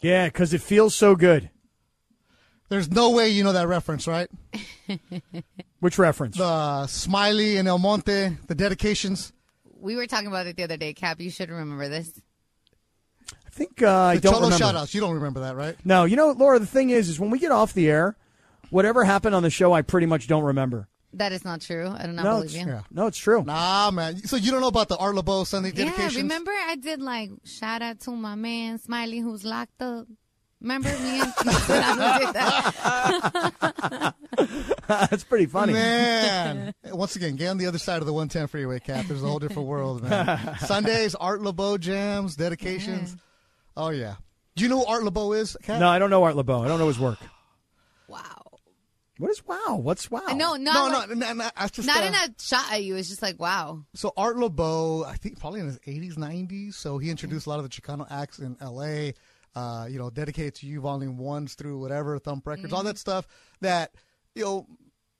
[0.00, 1.50] Yeah, because it feels so good.
[2.68, 4.28] There's no way you know that reference, right?
[5.80, 6.36] Which reference?
[6.36, 9.32] The Smiley and El Monte, the dedications.
[9.80, 11.20] We were talking about it the other day, Kap.
[11.20, 12.12] You should remember this.
[13.46, 14.64] I think uh, I The don't Cholo remember.
[14.64, 14.94] shoutouts.
[14.94, 15.76] You don't remember that, right?
[15.84, 18.16] No, you know, Laura, the thing is, is when we get off the air,
[18.70, 20.86] whatever happened on the show, I pretty much don't remember.
[21.14, 21.88] That is not true.
[21.88, 22.66] I do not No, believe it's, you.
[22.66, 22.82] Yeah.
[22.90, 23.42] no, it's true.
[23.44, 24.16] Nah, man.
[24.26, 26.16] So you don't know about the Art Laboe Sunday Yeah, dedications?
[26.16, 30.06] remember I did like shout out to my man Smiley who's locked up.
[30.60, 34.14] Remember me and I did that.
[35.10, 35.72] That's pretty funny.
[35.72, 39.06] Man, once again, get on the other side of the 110 freeway, Kap.
[39.06, 40.58] There's a whole different world, man.
[40.58, 43.16] Sundays, Art Laboe jams, dedications.
[43.76, 44.16] Oh yeah.
[44.56, 45.80] Do you know who Art Laboe is, Kap?
[45.80, 46.62] No, I don't know Art Laboe.
[46.64, 47.18] I don't know his work.
[48.08, 48.39] Wow.
[49.20, 49.78] What is wow?
[49.82, 50.22] What's wow?
[50.28, 52.82] No, not no, like, no, no, no, that's just not uh, in a shot at
[52.82, 52.96] you.
[52.96, 53.84] It's just like wow.
[53.92, 56.72] So Art Laboe, I think probably in his 80s, 90s.
[56.72, 59.12] So he introduced a lot of the Chicano acts in L.A.
[59.54, 62.76] uh, you know, dedicated to you, volume ones through whatever, Thump Records, mm-hmm.
[62.76, 63.28] all that stuff
[63.60, 63.92] that,
[64.34, 64.66] you know,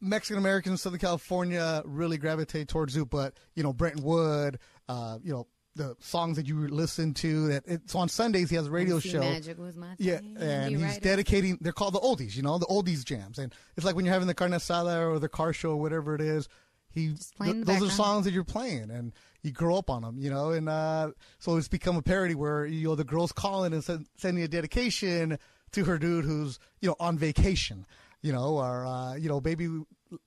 [0.00, 3.04] Mexican Americans, in Southern California really gravitate towards you.
[3.04, 7.64] But, you know, Brenton Wood, uh, you know, the songs that you listen to that
[7.66, 9.20] it's on Sundays he has a radio show.
[9.20, 9.96] Magic was my thing.
[9.98, 11.58] yeah, and he's dedicating.
[11.60, 14.28] They're called the oldies, you know, the oldies jams, and it's like when you're having
[14.28, 16.48] the carne asada or the car show, or whatever it is.
[16.92, 20.28] He th- those are songs that you're playing, and you grow up on them, you
[20.28, 23.84] know, and uh, so it's become a parody where you know the girl's calling and
[23.84, 25.38] send, sending a dedication
[25.70, 27.86] to her dude who's you know on vacation,
[28.22, 29.68] you know, or uh, you know, baby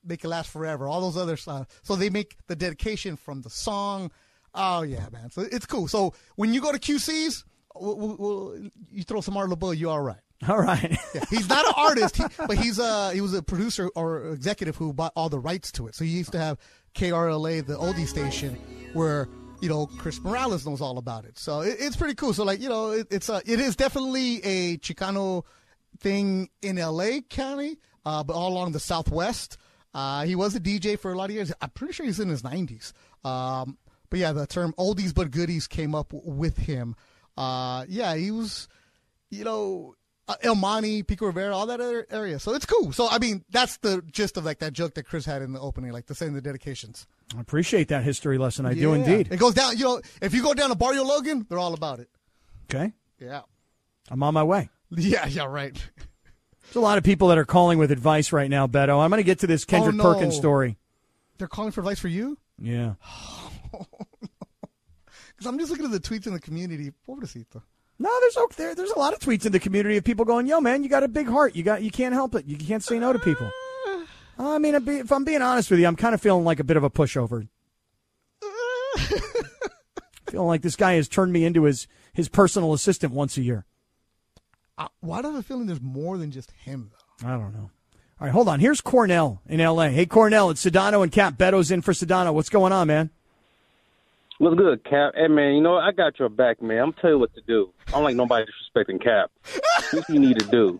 [0.05, 1.67] make it last forever, all those other songs.
[1.81, 4.09] So they make the dedication from the song
[4.53, 5.31] Oh yeah, man.
[5.31, 5.87] So it's cool.
[5.87, 10.01] So when you go to QC's, we'll, we'll, you throw some Art Laboe, you all
[10.01, 10.17] right.
[10.47, 10.97] All right.
[11.15, 14.75] yeah, he's not an artist, he, but he's uh he was a producer or executive
[14.75, 15.95] who bought all the rights to it.
[15.95, 16.57] So he used to have
[16.95, 18.55] KRLA, the oldie station,
[18.93, 19.29] where
[19.61, 21.37] you know Chris Morales knows all about it.
[21.37, 22.33] So it, it's pretty cool.
[22.33, 25.45] So like you know it, it's uh, it is definitely a Chicano
[25.99, 29.57] thing in LA County, uh, but all along the Southwest.
[29.93, 31.53] Uh, he was a DJ for a lot of years.
[31.61, 32.93] I'm pretty sure he's in his 90s.
[33.23, 33.77] Um,
[34.13, 36.95] but yeah, the term oldies but goodies came up with him.
[37.35, 38.67] Uh, yeah, he was,
[39.31, 39.95] you know,
[40.27, 42.37] uh, El Monte, Pico Rivera, all that other area.
[42.37, 42.91] So it's cool.
[42.91, 45.59] So I mean, that's the gist of like that joke that Chris had in the
[45.59, 47.07] opening, like the saying the dedications.
[47.35, 48.67] I appreciate that history lesson.
[48.67, 48.81] I yeah.
[48.81, 49.29] do indeed.
[49.31, 49.79] It goes down.
[49.79, 52.07] You know, if you go down to Barrio Logan, they're all about it.
[52.65, 52.93] Okay.
[53.17, 53.41] Yeah.
[54.11, 54.69] I'm on my way.
[54.91, 55.25] Yeah.
[55.25, 55.45] Yeah.
[55.45, 55.73] Right.
[56.61, 59.03] There's a lot of people that are calling with advice right now, Beto.
[59.03, 60.03] I'm going to get to this Kendrick oh, no.
[60.03, 60.77] Perkins story.
[61.39, 62.37] They're calling for advice for you?
[62.61, 62.93] Yeah.
[65.35, 66.91] Because I'm just looking at the tweets in the community.
[67.07, 67.61] Pobrecito.
[67.99, 70.61] No, there's there, there's a lot of tweets in the community of people going, "Yo,
[70.61, 71.55] man, you got a big heart.
[71.55, 72.45] You got you can't help it.
[72.45, 73.49] You can't say no to people."
[74.37, 76.77] I mean, if I'm being honest with you, I'm kind of feeling like a bit
[76.77, 77.47] of a pushover.
[80.29, 83.65] feeling like this guy has turned me into his his personal assistant once a year.
[84.77, 87.27] Uh, why do I have a feeling there's more than just him, though?
[87.27, 87.69] I don't know.
[88.19, 88.59] All right, hold on.
[88.59, 89.89] Here's Cornell in L.A.
[89.89, 91.35] Hey, Cornell, it's Sedano and Kap.
[91.35, 92.33] Beto's in for Sedano.
[92.33, 93.11] What's going on, man?
[94.39, 95.13] What's good, Kap?
[95.15, 95.83] Hey, man, you know, what?
[95.83, 96.79] I got your back, man.
[96.79, 97.71] I'm tell you what to do.
[97.87, 99.31] I don't like nobody disrespecting Kap.
[99.91, 100.79] what you need to do.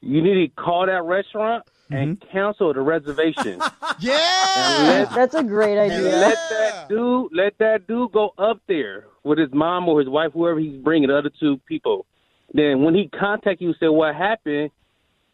[0.00, 2.30] You need to call that restaurant and mm-hmm.
[2.30, 3.60] cancel the reservation.
[3.98, 6.02] yeah, let, that's a great idea.
[6.02, 10.32] Let that dude, let that dude go up there with his mom or his wife,
[10.32, 12.06] whoever he's bringing, the other two people.
[12.52, 14.70] Then when he contact you, say what happened,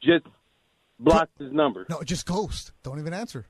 [0.03, 0.27] just
[0.99, 1.87] block his number.
[1.91, 2.73] No, just ghost.
[2.83, 3.47] Don't even answer.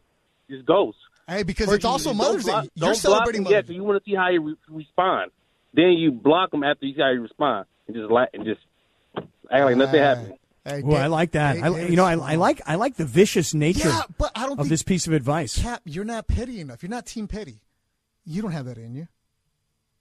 [0.50, 0.98] Just ghost.
[1.26, 2.68] Hey, because First, it's also Mother's Day.
[2.74, 3.74] You're celebrating Mother's Day.
[3.74, 5.30] you want to see how he re- respond.
[5.72, 8.60] Then you block him after you see how he respond, and just la- and just
[9.50, 10.34] act like nothing happened.
[10.64, 11.56] Hey, Ooh, I like that.
[11.56, 14.46] Hey, I, you know, I, I, like I like the vicious nature yeah, but I
[14.46, 15.60] don't of this piece of advice.
[15.60, 16.82] Kap, you're not petty enough.
[16.82, 17.60] You're not Team Petty.
[18.24, 19.08] You don't have that in you.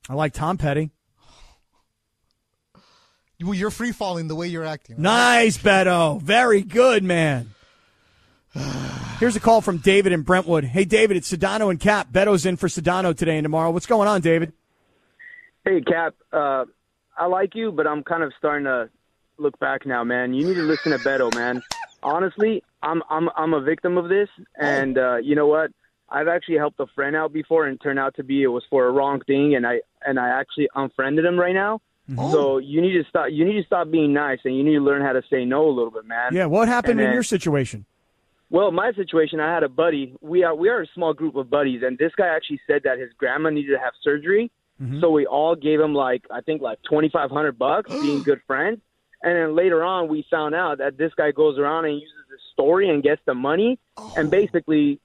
[0.09, 0.91] I like Tom Petty.
[3.41, 4.95] Well, you're free falling the way you're acting.
[4.95, 5.03] Right?
[5.03, 6.21] Nice, Beto.
[6.21, 7.49] Very good, man.
[9.19, 10.63] Here's a call from David in Brentwood.
[10.63, 12.11] Hey, David, it's Sedano and Kap.
[12.11, 13.71] Beto's in for Sedano today and tomorrow.
[13.71, 14.53] What's going on, David?
[15.65, 16.15] Hey, Kap.
[16.31, 16.65] Uh,
[17.17, 18.89] I like you, but I'm kind of starting to
[19.37, 20.33] look back now, man.
[20.33, 21.61] You need to listen to Beto, man.
[22.01, 24.27] Honestly, I'm I'm I'm a victim of this,
[24.59, 25.71] and uh, you know what?
[26.09, 28.85] I've actually helped a friend out before, and turned out to be it was for
[28.85, 31.81] a wrong thing, and I and I actually unfriended him right now.
[32.09, 32.31] Mm-hmm.
[32.31, 33.27] So you need to stop.
[33.31, 35.65] You need to stop being nice, and you need to learn how to say no
[35.65, 36.35] a little bit, man.
[36.35, 36.47] Yeah.
[36.47, 37.85] What happened in your situation?
[38.53, 40.15] Well, my situation, I had a buddy.
[40.21, 42.99] We are we are a small group of buddies, and this guy actually said that
[42.99, 44.51] his grandma needed to have surgery.
[44.79, 45.01] Mm-hmm.
[45.01, 48.41] So we all gave him like I think like twenty five hundred bucks, being good
[48.45, 48.79] friends.
[49.23, 52.37] And then later on, we found out that this guy goes around and uses the
[52.51, 54.13] story and gets the money, oh.
[54.15, 54.99] and basically,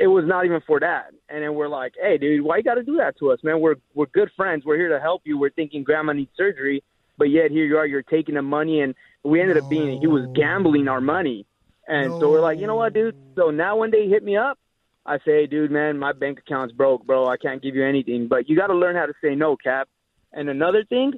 [0.00, 1.10] it was not even for that.
[1.28, 3.60] And then we're like, "Hey, dude, why you got to do that to us, man?
[3.60, 4.64] We're we're good friends.
[4.64, 5.36] We're here to help you.
[5.36, 6.82] We're thinking grandma needs surgery,
[7.18, 10.06] but yet here you are, you're taking the money." And we ended up being he
[10.06, 11.44] was gambling our money.
[11.86, 12.20] And no.
[12.20, 13.16] so we're like, you know what, dude?
[13.36, 14.58] So now when they hit me up,
[15.06, 17.26] I say, hey, dude, man, my bank account's broke, bro.
[17.26, 18.26] I can't give you anything.
[18.26, 19.88] But you got to learn how to say no, Kap.
[20.32, 21.12] And another thing,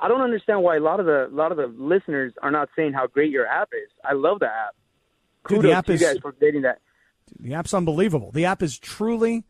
[0.00, 2.68] I don't understand why a lot of the a lot of the listeners are not
[2.76, 3.90] saying how great your app is.
[4.04, 4.74] I love the app.
[5.44, 6.78] Kudos dude, the app to is, you guys for creating that.
[7.40, 8.30] The app's unbelievable.
[8.32, 9.44] The app is truly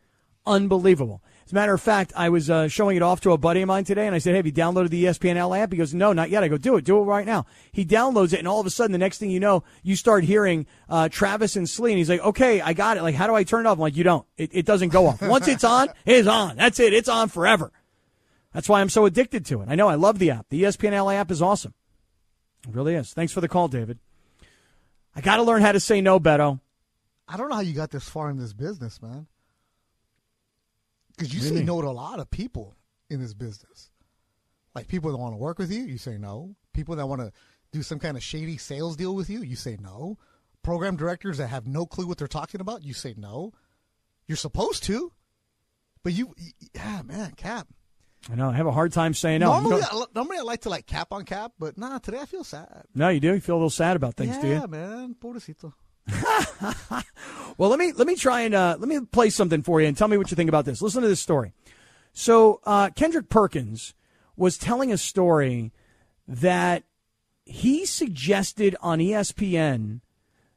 [0.47, 1.23] unbelievable.
[1.53, 3.67] As a matter of fact, I was uh, showing it off to a buddy of
[3.67, 5.71] mine today, and I said, hey, have you downloaded the ESPN app?
[5.71, 6.43] He goes, no, not yet.
[6.43, 6.85] I go, do it.
[6.87, 7.45] Do it right now.
[7.73, 10.25] He downloads it, and all of a sudden, the next thing you know, you start
[10.25, 13.03] hearing uh, Travis and Slee, and he's like, okay, I got it.
[13.03, 13.75] Like, how do I turn it off?
[13.75, 14.27] I'm like, you don't.
[14.39, 15.21] It, it doesn't go off.
[15.29, 16.57] Once it's on, it's on.
[16.57, 16.95] That's it.
[16.95, 17.71] It's on forever.
[18.55, 19.69] That's why I'm so addicted to it.
[19.69, 20.47] I know I love the app.
[20.49, 21.75] The ESPN app is awesome.
[22.67, 23.13] It really is.
[23.13, 23.99] Thanks for the call, David.
[25.15, 26.61] I got to learn how to say no, Beto.
[27.29, 29.27] I don't know how you got this far in this business, man.
[31.17, 31.59] Because you really?
[31.59, 32.77] say no to a lot of people
[33.11, 33.91] in this business.
[34.75, 36.57] Like people that want to work with you, you say no.
[36.73, 37.33] people that want to
[37.73, 40.19] do some kind of shady sales deal with you, you say no.
[40.63, 43.53] Program directors that have no clue what they're talking about, you say no.
[44.27, 45.13] You're supposed to,
[46.03, 46.35] but you,
[46.75, 47.69] yeah, man, Kap.
[48.31, 48.51] I know.
[48.51, 49.61] I have a hard time saying no.
[49.61, 52.45] Normally, I, normally I like to like cap on cap, but nah, today I feel
[52.45, 52.85] sad.
[52.95, 53.35] No, you do.
[53.35, 54.55] You feel a little sad about things, yeah, do you?
[54.55, 55.73] Yeah, man, pobrecito.
[57.59, 59.97] well, let me let me try and uh, let me play something for you and
[59.97, 60.83] tell me what you think about this.
[60.83, 61.53] Listen to this story.
[62.13, 63.95] So uh, Kendrick Perkins
[64.37, 65.73] was telling a story
[66.27, 66.85] that
[67.45, 70.01] he suggested on ESPN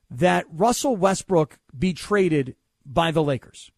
[0.10, 2.56] that Russell Westbrook be traded
[2.86, 3.72] by the Lakers.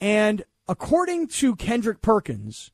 [0.00, 2.72] And according to Kendrick Perkins,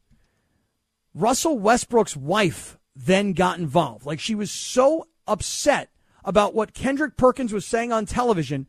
[1.14, 4.04] Russell Westbrook's wife then got involved.
[4.04, 5.90] Like she was so upset
[6.24, 8.66] about what Kendrick Perkins was saying on television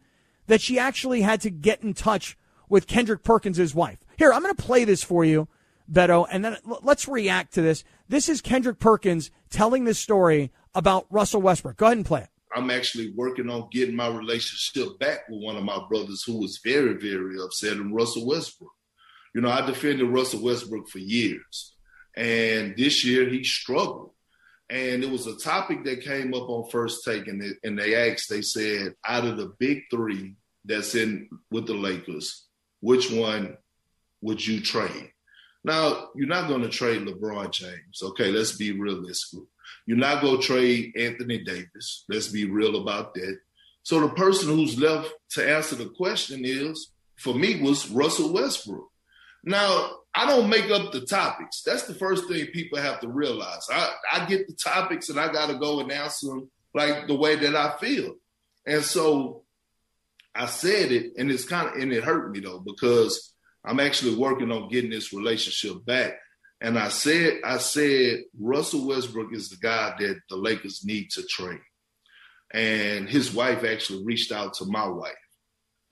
[0.47, 2.37] that she actually had to get in touch
[2.69, 3.99] with Kendrick Perkins' wife.
[4.17, 5.47] Here, I'm going to play this for you,
[5.91, 7.83] Beto, and then let's react to this.
[8.07, 11.77] This is Kendrick Perkins telling this story about Russell Westbrook.
[11.77, 12.29] Go ahead and play it.
[12.53, 16.59] I'm actually working on getting my relationship back with one of my brothers who was
[16.63, 18.71] very, very upset, and Russell Westbrook.
[19.33, 21.75] You know, I defended Russell Westbrook for years,
[22.15, 24.11] and this year he struggled.
[24.71, 28.09] And it was a topic that came up on first take, and they, and they
[28.09, 32.45] asked, they said, out of the big three that's in with the Lakers,
[32.79, 33.57] which one
[34.21, 35.11] would you trade?
[35.65, 38.01] Now, you're not going to trade LeBron James.
[38.01, 39.41] Okay, let's be realistic.
[39.85, 42.05] You're not going to trade Anthony Davis.
[42.07, 43.39] Let's be real about that.
[43.83, 48.89] So the person who's left to answer the question is, for me, was Russell Westbrook.
[49.43, 51.61] Now, I don't make up the topics.
[51.61, 53.67] That's the first thing people have to realize.
[53.71, 57.35] I, I get the topics and I got to go announce them like the way
[57.35, 58.15] that I feel.
[58.65, 59.43] And so
[60.35, 64.15] I said it, and it's kind of, and it hurt me though, because I'm actually
[64.15, 66.13] working on getting this relationship back.
[66.59, 71.23] And I said, I said, Russell Westbrook is the guy that the Lakers need to
[71.23, 71.59] trade.
[72.53, 75.13] And his wife actually reached out to my wife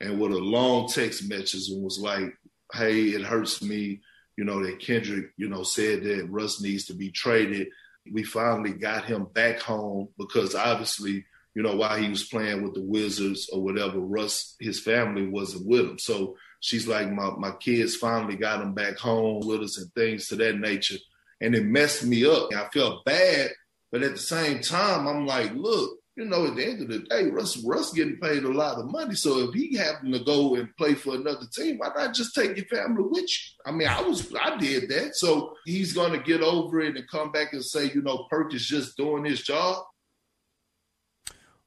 [0.00, 2.32] and with a long text message and was like,
[2.72, 4.00] hey, it hurts me,
[4.36, 7.68] you know, that Kendrick, you know, said that Russ needs to be traded.
[8.10, 12.74] We finally got him back home because obviously, you know, while he was playing with
[12.74, 15.98] the Wizards or whatever, Russ, his family wasn't with him.
[15.98, 20.28] So she's like, my, my kids finally got him back home with us and things
[20.28, 20.96] to that nature.
[21.40, 22.48] And it messed me up.
[22.54, 23.50] I felt bad,
[23.90, 26.98] but at the same time, I'm like, look, you know, at the end of the
[26.98, 29.14] day, Russ Russ getting paid a lot of money.
[29.14, 32.56] So if he happened to go and play for another team, why not just take
[32.56, 33.62] your family with you?
[33.64, 35.16] I mean, I was I did that.
[35.16, 38.66] So he's gonna get over it and come back and say, you know, Perk is
[38.66, 39.84] just doing his job.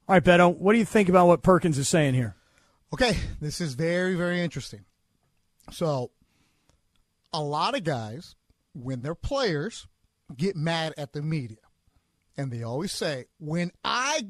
[0.08, 2.36] All right, Beto, what do you think about what Perkins is saying here?
[2.94, 4.84] Okay, this is very, very interesting.
[5.72, 6.12] So
[7.32, 8.36] a lot of guys,
[8.76, 9.88] when they're players,
[10.36, 11.63] get mad at the media
[12.38, 14.28] and they always say, when I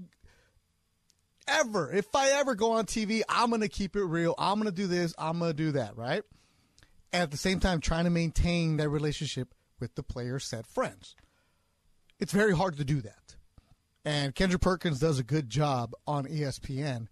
[1.48, 4.36] ever, if I ever go on TV, I'm going to keep it real.
[4.38, 5.14] I'm going to do this.
[5.18, 6.24] I'm going to do that, right?
[7.12, 11.16] And at the same time, trying to maintain that relationship with the player set friends.
[12.20, 13.36] It's very hard to do that.
[14.06, 17.08] And Kendrick Perkins does a good job on ESPN.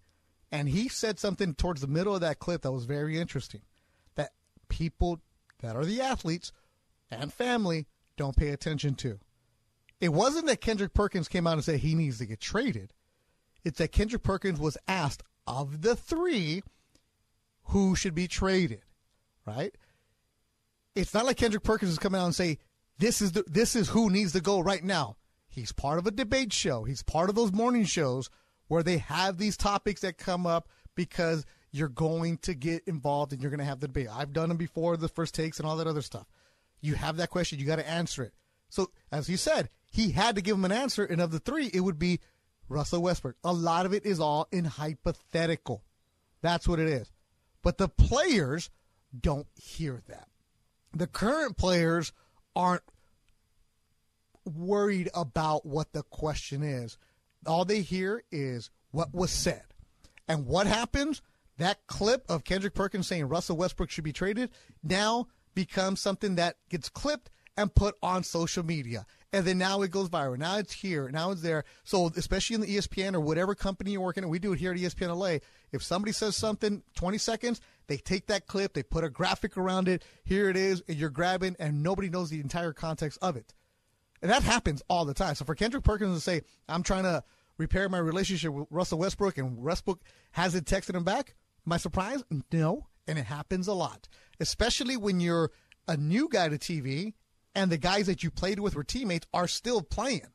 [0.50, 3.62] And he said something towards the middle of that clip that was very interesting
[4.16, 4.32] that
[4.68, 5.20] people
[5.60, 6.52] that are the athletes
[7.10, 9.18] and family don't pay attention to.
[10.02, 12.92] It wasn't that Kendrick Perkins came out and said he needs to get traded.
[13.62, 16.64] It's that Kendrick Perkins was asked of the three
[17.66, 18.82] who should be traded,
[19.46, 19.72] right?
[20.96, 22.58] It's not like Kendrick Perkins is coming out and say
[22.98, 25.18] this is the, this is who needs to go right now.
[25.48, 26.82] He's part of a debate show.
[26.82, 28.28] He's part of those morning shows
[28.66, 33.40] where they have these topics that come up because you're going to get involved and
[33.40, 34.08] you're going to have the debate.
[34.10, 36.26] I've done them before, the first takes and all that other stuff.
[36.80, 38.32] You have that question, you got to answer it.
[38.68, 41.70] So, as you said, he had to give him an answer, and of the three,
[41.72, 42.18] it would be
[42.66, 43.36] Russell Westbrook.
[43.44, 45.84] A lot of it is all in hypothetical.
[46.40, 47.12] That's what it is.
[47.62, 48.70] But the players
[49.18, 50.28] don't hear that.
[50.94, 52.12] The current players
[52.56, 52.82] aren't
[54.44, 56.96] worried about what the question is.
[57.46, 59.62] All they hear is what was said.
[60.26, 61.20] And what happens?
[61.58, 64.50] That clip of Kendrick Perkins saying Russell Westbrook should be traded
[64.82, 69.90] now becomes something that gets clipped and put on social media and then now it
[69.90, 70.36] goes viral.
[70.36, 71.08] Now it's here.
[71.10, 71.64] Now it's there.
[71.84, 74.72] So especially in the ESPN or whatever company you're working at, we do it here
[74.72, 75.38] at ESPN LA.
[75.72, 79.88] If somebody says something 20 seconds, they take that clip, they put a graphic around
[79.88, 80.04] it.
[80.24, 83.54] Here it is, and you're grabbing, and nobody knows the entire context of it.
[84.20, 85.34] And that happens all the time.
[85.34, 87.24] So for Kendrick Perkins to say, I'm trying to
[87.56, 90.00] repair my relationship with Russell Westbrook, and Westbrook
[90.32, 92.22] hasn't texted him back, my surprise?
[92.52, 92.86] No.
[93.08, 95.50] And it happens a lot, especially when you're
[95.88, 97.14] a new guy to TV
[97.54, 100.26] and the guys that you played with were teammates are still playing.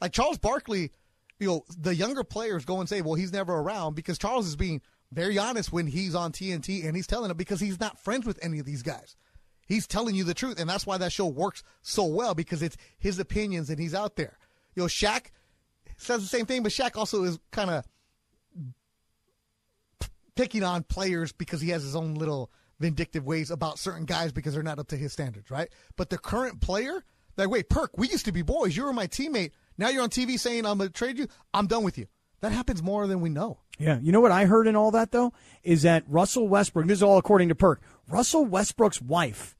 [0.00, 0.92] Like Charles Barkley,
[1.38, 4.56] you know, the younger players go and say, well, he's never around because Charles is
[4.56, 4.80] being
[5.12, 8.38] very honest when he's on TNT and he's telling them because he's not friends with
[8.42, 9.16] any of these guys.
[9.66, 12.76] He's telling you the truth, and that's why that show works so well because it's
[12.98, 14.38] his opinions and he's out there.
[14.74, 15.26] You know, Shaq
[15.96, 17.84] says the same thing, but Shaq also is kind of
[20.34, 22.50] picking on players because he has his own little
[22.82, 25.68] vindictive ways about certain guys because they're not up to his standards, right?
[25.96, 27.04] But the current player,
[27.36, 28.76] like, wait, Perk, we used to be boys.
[28.76, 29.52] You were my teammate.
[29.78, 31.28] Now you're on TV saying I'm going to trade you.
[31.54, 32.06] I'm done with you.
[32.40, 33.60] That happens more than we know.
[33.78, 34.00] Yeah.
[34.02, 35.32] You know what I heard in all that, though?
[35.62, 39.56] Is that Russell Westbrook, this is all according to Perk, Russell Westbrook's wife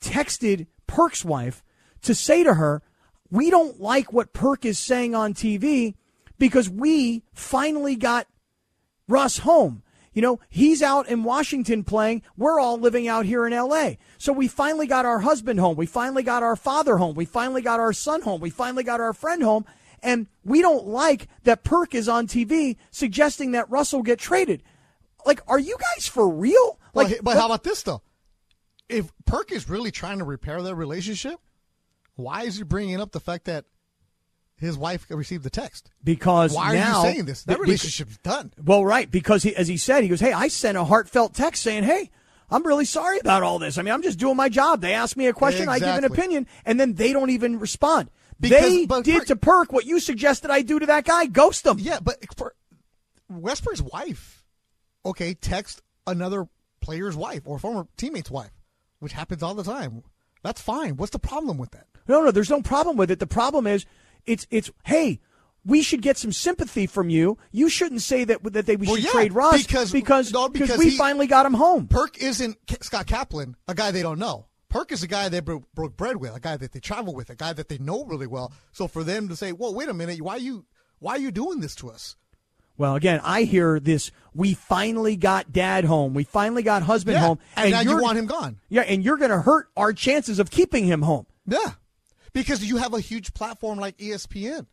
[0.00, 1.62] texted Perk's wife
[2.02, 2.82] to say to her,
[3.30, 5.94] We don't like what Perk is saying on TV
[6.36, 8.26] because we finally got
[9.06, 9.82] Russ home.
[10.12, 12.22] You know, he's out in Washington playing.
[12.36, 13.92] We're all living out here in LA.
[14.18, 15.76] So we finally got our husband home.
[15.76, 17.14] We finally got our father home.
[17.14, 18.40] We finally got our son home.
[18.40, 19.64] We finally got our friend home.
[20.02, 24.62] And we don't like that Perk is on TV suggesting that Russell get traded.
[25.24, 26.78] Like, are you guys for real?
[26.94, 28.02] Like, but, but how about this though?
[28.88, 31.38] If Perk is really trying to repair their relationship,
[32.16, 33.66] why is he bringing up the fact that
[34.60, 35.90] his wife received the text?
[36.04, 37.44] Because why now, are you saying this?
[37.44, 38.52] That relationship's done.
[38.62, 41.62] Well, right, because he, as he said, he goes, "Hey, I sent a heartfelt text
[41.62, 42.10] saying, hey."
[42.52, 43.78] I'm really sorry about all this.
[43.78, 44.80] I mean, I'm just doing my job.
[44.80, 45.86] They ask me a question, exactly.
[45.86, 48.10] I give an opinion, and then they don't even respond.
[48.40, 51.26] Because, they did to Perk what you suggested I do to that guy.
[51.26, 51.78] Ghost him.
[51.78, 52.56] Yeah, but for
[53.28, 54.44] Westbrook's wife,
[55.06, 56.48] okay, text another
[56.80, 58.50] player's wife or former teammate's wife,
[58.98, 60.02] which happens all the time.
[60.42, 60.96] That's fine.
[60.96, 61.86] What's the problem with that?
[62.08, 63.18] No, no, there's no problem with it.
[63.20, 63.86] The problem is,
[64.26, 65.20] it's it's hey,
[65.64, 67.38] we should get some sympathy from you.
[67.52, 70.48] You shouldn't say that that they we well, should yeah, trade Russ because because, no,
[70.48, 71.86] because we he, finally got him home.
[71.88, 74.46] Perk isn't Scott Kaplan, a guy they don't know.
[74.68, 77.28] Perk is a guy they broke, broke bread with, a guy that they travel with,
[77.28, 78.52] a guy that they know really well.
[78.70, 80.64] So for them to say, "Well, wait a minute, why are you
[81.00, 82.16] why are you doing this to us?"
[82.78, 84.10] Well, again, I hear this.
[84.32, 86.14] We finally got dad home.
[86.14, 88.58] We finally got husband yeah, home, and, and now you want him gone.
[88.70, 91.26] Yeah, and you're going to hurt our chances of keeping him home.
[91.46, 91.72] Yeah,
[92.32, 94.66] because you have a huge platform like ESPN.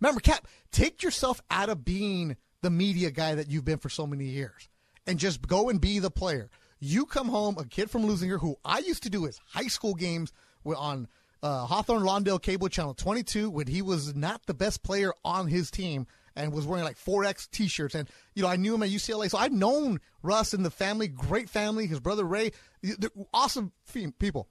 [0.00, 4.06] Remember, Kap, take yourself out of being the media guy that you've been for so
[4.06, 4.68] many years,
[5.06, 6.50] and just go and be the player.
[6.80, 9.94] You come home, a kid from Leuzinger, who I used to do his high school
[9.94, 10.32] games
[10.64, 11.06] on
[11.42, 15.70] uh, Hawthorne Lawndale Cable Channel 22 when he was not the best player on his
[15.70, 17.94] team and was wearing like 4X t shirts.
[17.94, 19.30] And, you know, I knew him at UCLA.
[19.30, 22.52] So I've known Russ and the family, great family, his brother Ray,
[23.34, 23.72] awesome
[24.18, 24.48] people.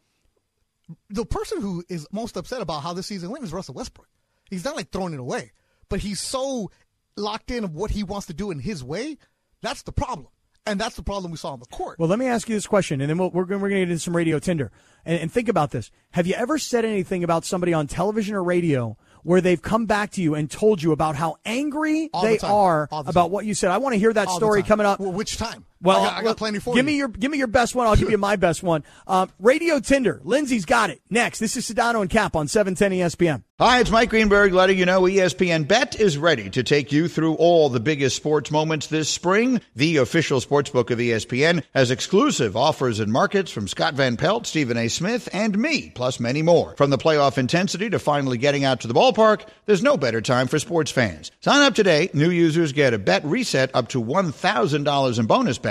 [1.10, 4.08] The person who is most upset about how this season went is Russell Westbrook.
[4.49, 5.51] He's not like throwing it away,
[5.89, 6.71] but he's so
[7.15, 9.17] locked in of what he wants to do in his way.
[9.62, 10.27] That's the problem.
[10.65, 11.97] And that's the problem we saw on the court.
[11.97, 13.82] Well, let me ask you this question, and then we we are going to get
[13.82, 14.71] into some radio Tinder.
[15.06, 15.89] And, and think about this.
[16.12, 20.12] Have you ever said anything about somebody on television or radio where they've come back
[20.12, 23.45] to you and told you about how angry All they the are the about what
[23.45, 23.71] you said?
[23.71, 24.99] I want to hear that All story coming up.
[24.99, 25.65] Well, which time?
[25.81, 26.91] Well, I got, I got plenty for give you.
[26.91, 27.87] me your give me your best one.
[27.87, 28.83] I'll give you my best one.
[29.07, 30.21] Um, Radio Tinder.
[30.23, 31.01] Lindsay's got it.
[31.09, 33.43] Next, this is Sedano and Kap on 710 ESPN.
[33.59, 37.35] Hi, it's Mike Greenberg letting you know ESPN Bet is ready to take you through
[37.35, 39.61] all the biggest sports moments this spring.
[39.75, 44.47] The official sports book of ESPN has exclusive offers and markets from Scott Van Pelt,
[44.47, 44.87] Stephen A.
[44.87, 46.75] Smith, and me, plus many more.
[46.75, 50.47] From the playoff intensity to finally getting out to the ballpark, there's no better time
[50.47, 51.29] for sports fans.
[51.41, 52.09] Sign up today.
[52.15, 55.70] New users get a bet reset up to $1,000 in bonus bets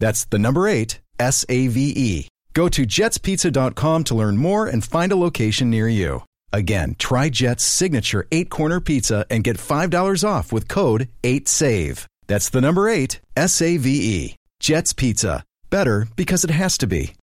[0.00, 2.28] That's the number eight, S A V E.
[2.52, 6.24] Go to jetspizza.com to learn more and find a location near you.
[6.52, 12.06] Again, try Jet's signature eight corner pizza and get $5 off with code 8SAVE.
[12.26, 14.36] That's the number eight, S A V E.
[14.58, 15.44] Jet's Pizza.
[15.70, 17.14] Better because it has to be.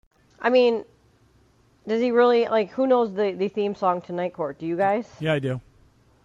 [0.40, 0.84] I mean,
[1.88, 2.70] does he really like?
[2.70, 4.58] Who knows the the theme song to Night Court?
[4.58, 5.06] Do you guys?
[5.18, 5.60] Yeah, I do.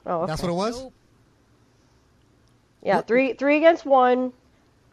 [0.05, 0.27] Oh, okay.
[0.31, 0.87] That's what it was?
[2.83, 4.33] Yeah, three three against one.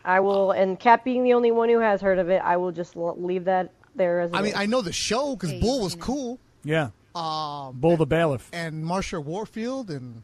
[0.08, 2.72] I will, and Kap being the only one who has heard of it, I will
[2.72, 4.32] just leave that there as.
[4.32, 4.54] I mean, is.
[4.58, 6.38] I know the show because Bull was cool.
[6.64, 6.90] Yeah.
[7.14, 8.48] Um, Bull the bailiff.
[8.52, 10.22] and Marsha Warfield, and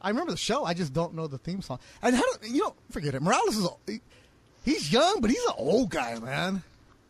[0.00, 0.64] I remember the show.
[0.64, 1.78] I just don't know the theme song.
[2.02, 2.74] And how do you know?
[2.90, 3.22] Forget it.
[3.22, 4.00] Morales is he-
[4.64, 6.62] he's young, but he's an old guy, man.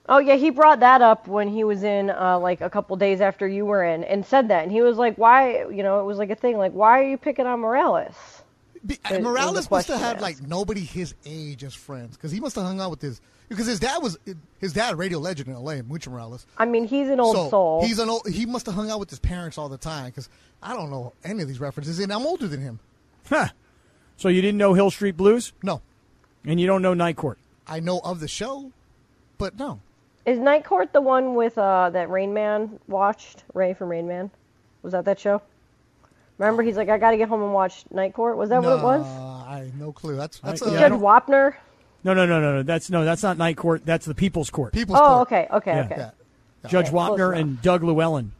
[0.09, 3.21] Oh yeah, he brought that up when he was in, uh, like a couple days
[3.21, 6.05] after you were in, and said that, and he was like, "Why?" You know, it
[6.05, 8.42] was like a thing, like, "Why are you picking on Morales?"
[8.85, 12.17] Be, There- there was a Morales must have had like nobody his age as friends
[12.17, 14.19] because he must have hung out with his because his dad was
[14.59, 15.83] his dad a radio legend in L.A.
[15.83, 16.47] Mucho Morales.
[16.59, 17.85] I mean, he's an old so soul.
[17.85, 18.27] He's an old.
[18.29, 20.29] He must have hung out with his parents all the time because
[20.63, 22.81] I don't know any of these references, and I'm older than him.
[23.29, 23.49] Huh.
[24.17, 25.53] So you didn't know Hill Street Blues?
[25.63, 25.81] No,
[26.45, 27.39] And you don't know Night Court?
[27.67, 28.71] I know of the show,
[29.39, 29.81] but no.
[30.27, 33.43] Is Night Court the one with uh, that Rain Man watched?
[33.55, 34.31] Ray from Rain Man?
[34.83, 35.43] Was that that show?
[36.43, 38.37] Remember, he's like, I got to get home and watch Night Court.
[38.37, 39.03] Was that what it was?
[39.07, 40.17] Nah, I have no clue.
[40.17, 41.55] That's that's I- a yeah, Judge don't- Wapner.
[42.05, 42.63] No, no, no, no, no.
[42.65, 43.87] That's no, that's not Night Court.
[43.87, 44.73] That's the People's Court.
[44.73, 45.19] People's Oh, Court.
[45.19, 45.85] Oh, okay, okay, Yeah.
[45.85, 46.69] okay, Yeah.
[46.69, 48.33] Judge Okay, Wapner and Doug Llewellyn.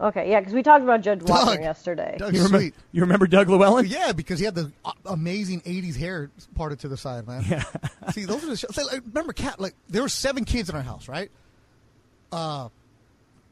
[0.00, 0.30] okay.
[0.30, 2.14] Yeah, because we talked about Judge Wapner yesterday.
[2.18, 2.74] Doug's You remember, sweet.
[2.92, 3.86] you remember Doug Llewellyn?
[3.86, 4.70] Yeah, because he had the
[5.06, 7.44] amazing '80s hair parted to the side, man.
[7.48, 7.64] Yeah.
[8.12, 8.76] See, those are the shows.
[8.76, 9.58] Like, remember, Kap?
[9.60, 11.32] Like there were seven kids in our house, right?
[12.30, 12.68] Uh,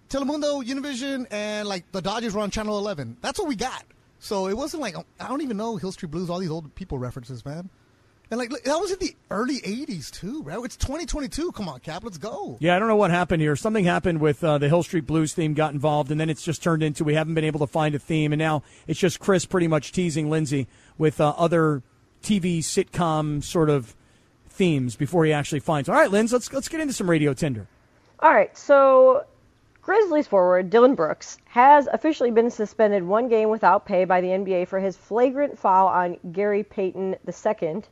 [0.09, 3.19] Telemundo, Univision, and like the Dodgers were on Channel 11.
[3.21, 3.85] That's what we got.
[4.19, 6.99] So it wasn't like I don't even know Hill Street Blues, all these old people
[6.99, 7.71] references, man.
[8.31, 10.65] And like that was in the early '80s too, bro.
[10.65, 11.53] It's 2022.
[11.53, 12.59] Come on, Kap, let's go.
[12.61, 13.57] Yeah, I don't know what happened here.
[13.57, 16.63] Something happened with uh, the Hill Street Blues theme got involved, and then it's just
[16.63, 19.47] turned into we haven't been able to find a theme, and now it's just Chris
[19.47, 21.83] pretty much teasing Lindsay with uh, other
[22.23, 23.95] TV sitcom sort of
[24.49, 25.89] themes before he actually finds.
[25.89, 27.67] All right, Lindsay, let's let's get into some Radio Tinder.
[28.21, 29.25] All right, so
[29.89, 34.69] Grizzlies forward Dillon Brooks has officially been suspended one game without pay by the NBA
[34.69, 37.83] for his flagrant foul on Gary Payton II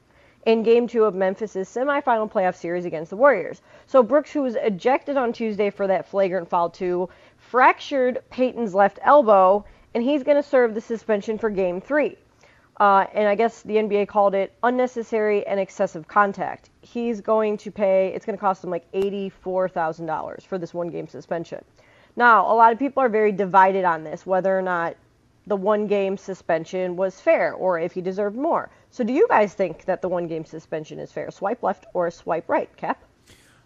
[0.45, 3.63] in Game 2 of Memphis' semifinal playoff series against the Warriors.
[3.87, 8.99] So Brooks, who was ejected on Tuesday for that flagrant foul too, fractured Payton's left
[9.01, 12.15] elbow, and he's going to serve the suspension for Game 3.
[12.79, 16.69] Uh, and I guess the NBA called it unnecessary and excessive contact.
[16.83, 21.09] He's going to pay, it's going to cost him like $84,000 for this one game
[21.09, 21.65] suspension.
[22.17, 24.97] Now, a lot of people are very divided on this, whether or not
[25.47, 28.71] the one game suspension was fair or if he deserved more.
[28.91, 31.31] So, do you guys think that the one game suspension is fair?
[31.31, 33.03] Swipe left or swipe right, Kap?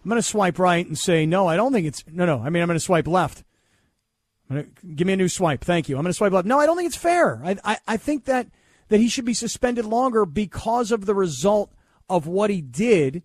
[0.03, 1.47] I'm going to swipe right and say no.
[1.47, 2.39] I don't think it's no, no.
[2.39, 3.43] I mean, I'm going to swipe left.
[4.49, 5.95] Gonna, give me a new swipe, thank you.
[5.95, 6.47] I'm going to swipe left.
[6.47, 7.41] No, I don't think it's fair.
[7.43, 8.47] I, I, I think that
[8.89, 11.71] that he should be suspended longer because of the result
[12.09, 13.23] of what he did.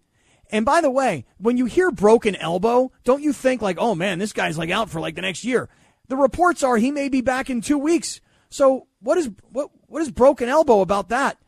[0.51, 4.19] And by the way, when you hear broken elbow, don't you think like, oh man,
[4.19, 5.69] this guy's like out for like the next year?
[6.09, 8.21] The reports are he may be back in two weeks.
[8.49, 11.39] So what is what what is broken elbow about that?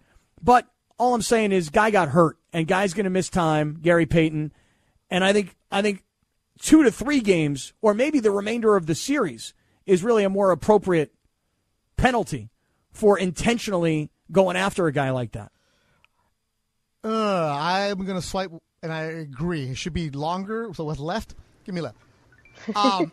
[0.43, 0.67] But
[0.99, 3.79] all I'm saying is, guy got hurt, and guy's going to miss time.
[3.81, 4.53] Gary Payton,
[5.11, 6.03] and I think I think
[6.61, 9.55] two to three games, or maybe the remainder of the series,
[9.87, 11.15] is really a more appropriate
[11.97, 12.51] penalty
[12.93, 15.53] for intentionally going after a guy like that.
[17.05, 18.51] Uh, I'm gonna swipe,
[18.83, 19.65] and I agree.
[19.71, 20.71] It should be longer.
[20.75, 21.97] So with left, give me left.
[22.75, 23.13] Um,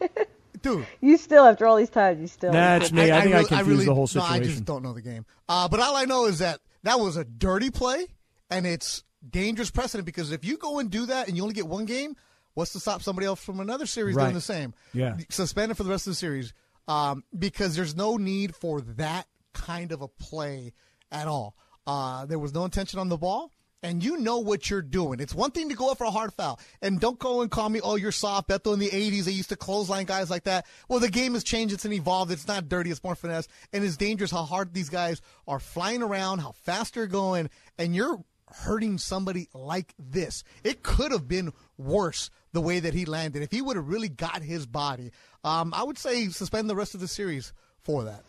[0.61, 2.51] dude, You still, after all these times, you still.
[2.51, 3.11] That's me.
[3.11, 5.25] I, think I, really- confused really- the whole No, I just don't know the game.
[5.47, 8.07] Uh, but all I know is that that was a dirty play,
[8.49, 11.67] and it's dangerous precedent because if you go and do that and you only get
[11.67, 12.15] one game,
[12.55, 14.23] what's to stop somebody else from another series Right.
[14.23, 14.73] doing the same?
[14.93, 15.17] Yeah.
[15.29, 16.53] suspended for the rest of the series
[16.87, 20.73] um, because there's no need for that kind of a play
[21.11, 21.55] at all.
[21.87, 23.51] Uh, there was no intention on the ball.
[23.85, 25.19] And you know what you're doing.
[25.19, 26.59] It's one thing to go up for a hard foul.
[26.81, 28.49] And don't go and call me, oh, you're soft.
[28.49, 30.65] Beto in the 80s, they used to clothesline guys like that.
[30.89, 31.71] Well, the game has changed.
[31.71, 32.31] It's an evolved.
[32.31, 32.89] It's not dirty.
[32.89, 33.47] It's more finesse.
[33.73, 37.51] And it's dangerous how hard these guys are flying around, how fast they're going.
[37.77, 40.43] And you're hurting somebody like this.
[40.63, 43.43] It could have been worse the way that he landed.
[43.43, 45.11] If he would have really got his body,
[45.43, 48.23] um, I would say suspend the rest of the series for that.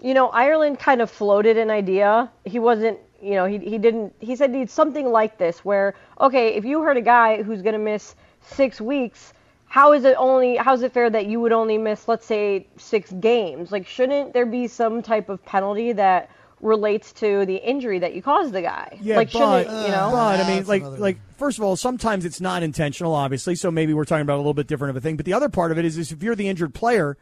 [0.00, 2.30] You know, Ireland kind of floated an idea.
[2.44, 6.54] He wasn't, you know, he, he didn't, he said he'd something like this where, okay,
[6.54, 9.32] if you hurt a guy who's going to miss six weeks,
[9.66, 12.66] how is it only, how is it fair that you would only miss, let's say,
[12.76, 13.72] six games?
[13.72, 16.30] Like, shouldn't there be some type of penalty that
[16.60, 18.98] relates to the injury that you caused the guy?
[19.00, 20.10] Yeah, like, but, shouldn't, you know?
[20.12, 23.54] but I mean, That's like, like first of all, sometimes it's not intentional, obviously.
[23.54, 25.16] So maybe we're talking about a little bit different of a thing.
[25.16, 27.16] But the other part of it is, is if you're the injured player,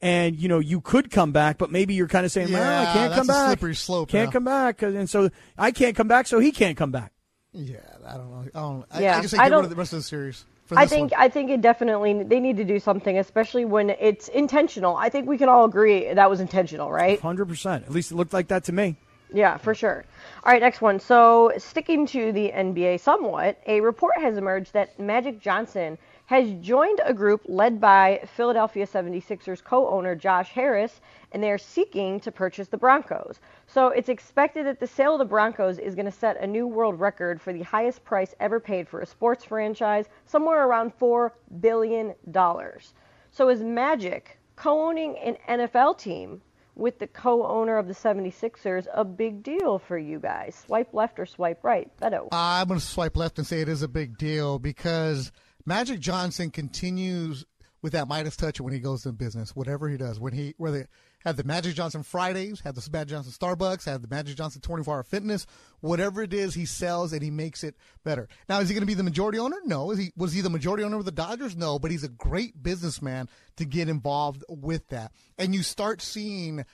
[0.00, 2.92] and you know you could come back, but maybe you're kind of saying, "Well, I
[2.92, 4.32] can't that's come a back, slippery slope can't now.
[4.32, 7.12] come back," and so I can't come back, so he can't come back.
[7.52, 8.44] Yeah, I don't know.
[8.54, 8.84] I don't.
[8.90, 10.44] I, Yeah, I just say I get rid don't- of the rest of the series.
[10.70, 11.20] I think one.
[11.22, 14.96] I think it definitely they need to do something, especially when it's intentional.
[14.96, 17.18] I think we can all agree that was intentional, right?
[17.20, 17.84] Hundred percent.
[17.86, 18.96] At least it looked like that to me.
[19.32, 20.04] Yeah, for sure.
[20.44, 21.00] All right, next one.
[21.00, 25.98] So, sticking to the NBA somewhat, a report has emerged that Magic Johnson
[26.28, 31.00] has joined a group led by Philadelphia 76ers co owner Josh Harris,
[31.32, 33.40] and they are seeking to purchase the Broncos.
[33.66, 36.66] So it's expected that the sale of the Broncos is going to set a new
[36.66, 41.30] world record for the highest price ever paid for a sports franchise, somewhere around $4
[41.62, 42.12] billion.
[43.30, 46.42] So is Magic co owning an NFL team
[46.74, 50.62] with the co owner of the 76ers a big deal for you guys?
[50.66, 51.90] Swipe left or swipe right?
[52.02, 52.28] Beto.
[52.32, 55.32] I'm going to swipe left and say it is a big deal because
[55.68, 57.44] Magic Johnson continues
[57.82, 60.18] with that Midas touch when he goes in business, whatever he does.
[60.18, 60.88] When he whether
[61.20, 64.96] had the Magic Johnson Fridays, had the Magic Johnson Starbucks, had the Magic Johnson 24
[64.96, 65.46] Hour Fitness,
[65.80, 68.28] whatever it is, he sells and he makes it better.
[68.48, 69.58] Now, is he going to be the majority owner?
[69.66, 69.90] No.
[69.90, 71.54] Is he was he the majority owner of the Dodgers?
[71.54, 71.78] No.
[71.78, 76.64] But he's a great businessman to get involved with that, and you start seeing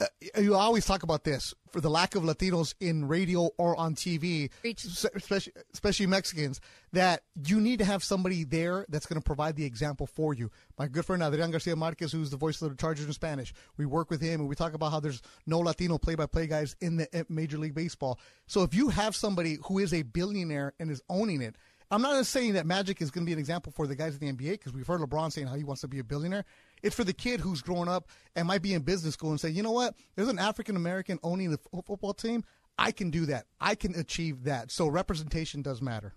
[0.00, 0.06] Uh,
[0.40, 4.48] you always talk about this for the lack of Latinos in radio or on TV,
[4.64, 6.60] especially, especially Mexicans,
[6.92, 10.52] that you need to have somebody there that's going to provide the example for you.
[10.78, 13.86] My good friend Adrian Garcia Marquez, who's the voice of the Chargers in Spanish, we
[13.86, 16.76] work with him and we talk about how there's no Latino play by play guys
[16.80, 18.20] in the Major League Baseball.
[18.46, 21.56] So if you have somebody who is a billionaire and is owning it,
[21.90, 24.20] I'm not saying that Magic is going to be an example for the guys in
[24.20, 26.44] the NBA because we've heard LeBron saying how he wants to be a billionaire.
[26.82, 29.48] It's for the kid who's growing up and might be in business school and say,
[29.48, 29.94] you know what?
[30.16, 32.44] There's an African American owning the football team.
[32.78, 33.46] I can do that.
[33.60, 34.70] I can achieve that.
[34.70, 36.14] So representation does matter.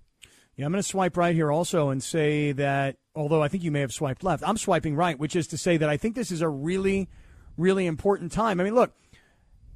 [0.55, 3.72] Yeah, I'm going to swipe right here also and say that, although I think you
[3.72, 6.32] may have swiped left, I'm swiping right, which is to say that I think this
[6.32, 7.09] is a really,
[7.57, 8.59] really important time.
[8.59, 8.93] I mean, look,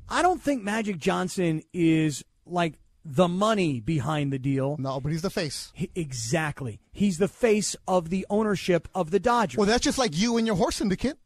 [0.08, 2.76] I don't think Magic Johnson is like
[3.06, 4.76] the money behind the deal.
[4.80, 5.72] No, but he's the face.
[5.76, 6.80] He, exactly.
[6.92, 9.58] He's the face of the ownership of the Dodgers.
[9.58, 11.18] Well, that's just like you and your horse syndicate.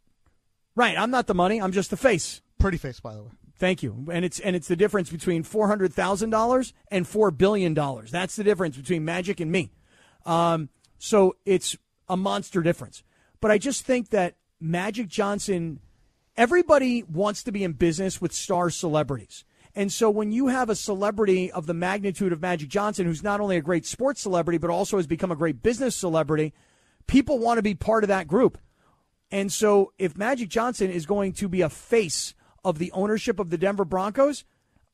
[0.76, 1.00] Right.
[1.00, 1.62] I'm not the money.
[1.62, 2.42] I'm just the face.
[2.60, 3.30] Pretty face, by the way.
[3.56, 4.08] Thank you.
[4.12, 8.12] And it's and it's the difference between four hundred thousand dollars and four billion dollars.
[8.12, 9.72] That's the difference between Magic and me.
[10.26, 11.78] Um, so it's
[12.08, 13.04] a monster difference.
[13.42, 15.80] But I just think that Magic Johnson,
[16.38, 19.44] everybody wants to be in business with star celebrities.
[19.76, 23.40] And so when you have a celebrity of the magnitude of Magic Johnson, who's not
[23.40, 26.54] only a great sports celebrity, but also has become a great business celebrity,
[27.08, 28.58] people want to be part of that group.
[29.32, 33.52] And so if Magic Johnson is going to be a face of the ownership of
[33.52, 34.44] the Denver Broncos,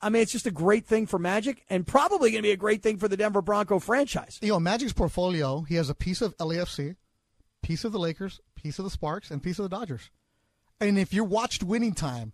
[0.02, 2.58] I mean, it's just a great thing for Magic and probably going to be a
[2.58, 4.40] great thing for the Denver Bronco franchise.
[4.42, 6.96] You know, Magic's portfolio, he has a piece of LAFC,
[7.64, 10.12] piece of the Lakers, piece of the Sparks, and piece of the Dodgers.
[10.80, 12.34] And if you watched Winning Time,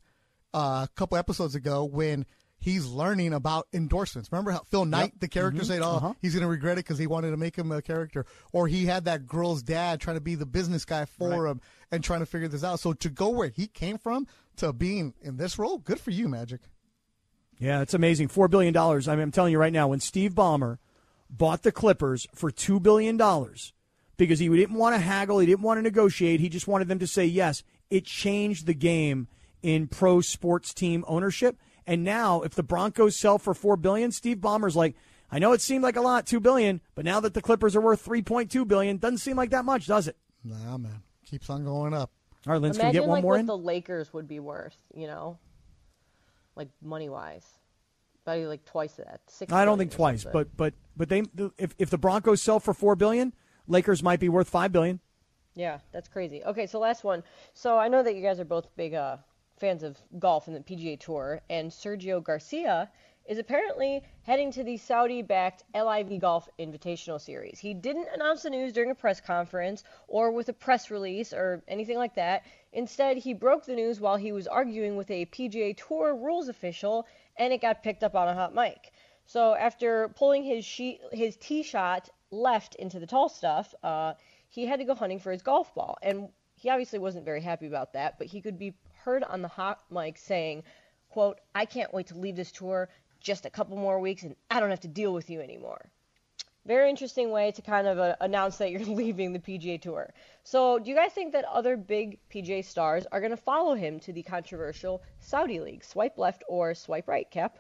[0.54, 2.26] uh, a couple episodes ago when
[2.62, 4.32] he's learning about endorsements.
[4.32, 5.20] Remember how Phil Knight, yep.
[5.20, 5.68] the character, mm-hmm.
[5.68, 6.14] said, "Oh, uh-huh.
[6.22, 8.86] he's going to regret it because he wanted to make him a character," or he
[8.86, 11.52] had that girl's dad trying to be the business guy for right.
[11.52, 12.80] him and trying to figure this out.
[12.80, 14.28] So to go where he came from
[14.58, 16.62] to being in this role, good for you, Magic.
[17.58, 18.30] Yeah, it's amazing.
[18.30, 19.08] Four billion dollars.
[19.08, 20.78] I mean, I'm telling you right now, when Steve Ballmer
[21.30, 23.74] bought the Clippers for two billion dollars
[24.18, 27.00] because he didn't want to haggle, he didn't want to negotiate, he just wanted them
[27.00, 27.64] to say yes.
[27.90, 29.28] It changed the game
[29.62, 31.58] in pro sports team ownership.
[31.88, 34.96] And now, if the Broncos sell for four billion, Steve Ballmer's like,
[35.32, 37.82] I know it seemed like a lot, two billion, but now that the Clippers are
[37.82, 40.18] worth three point two billion, doesn't seem like that much, does it?
[40.44, 42.12] Nah, man, keeps on going up.
[42.48, 43.46] All right, Linz, Imagine can we get one like more what in?
[43.46, 45.38] the Lakers would be worth, you know,
[46.56, 47.46] like money wise,
[48.26, 49.22] probably like twice that.
[49.28, 50.48] Six I don't think twice, something.
[50.56, 51.24] but but but they
[51.58, 53.34] if if the Broncos sell for four billion,
[53.68, 55.00] Lakers might be worth five billion.
[55.56, 56.44] Yeah, that's crazy.
[56.44, 57.24] Okay, so last one.
[57.54, 59.18] So I know that you guys are both big uh,
[59.62, 62.90] fans of golf and the PGA Tour, and Sergio Garcia
[63.28, 67.60] is apparently heading to the Saudi backed LIV Golf Invitational Series.
[67.60, 71.62] He didn't announce the news during a press conference or with a press release or
[71.68, 72.44] anything like that.
[72.74, 77.06] Instead, he broke the news while he was arguing with a PGA Tour rules official,
[77.38, 78.92] and it got picked up on a hot mic.
[79.28, 80.66] So after pulling his
[81.12, 84.16] his tee shot left into the tall stuff, uh,
[84.50, 87.68] he had to go hunting for his golf ball, and he obviously wasn't very happy
[87.68, 88.18] about that.
[88.18, 88.74] But he could be
[89.04, 90.64] heard on the hot mic saying,
[91.10, 92.90] quote, I can't wait to leave this tour
[93.20, 95.90] just a couple more weeks and I don't have to deal with you anymore.
[96.66, 100.14] Very interesting way to kind of uh, announce that you're leaving the PGA Tour.
[100.44, 104.00] So, do you guys think that other big PGA stars are going to follow him
[104.02, 105.84] to the controversial Saudi League?
[105.84, 107.58] Swipe left or swipe right, Kap?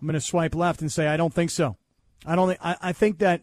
[0.00, 1.76] I'm going to swipe left and say I don't think so.
[2.24, 2.48] I don't.
[2.48, 3.42] Think, I, I think that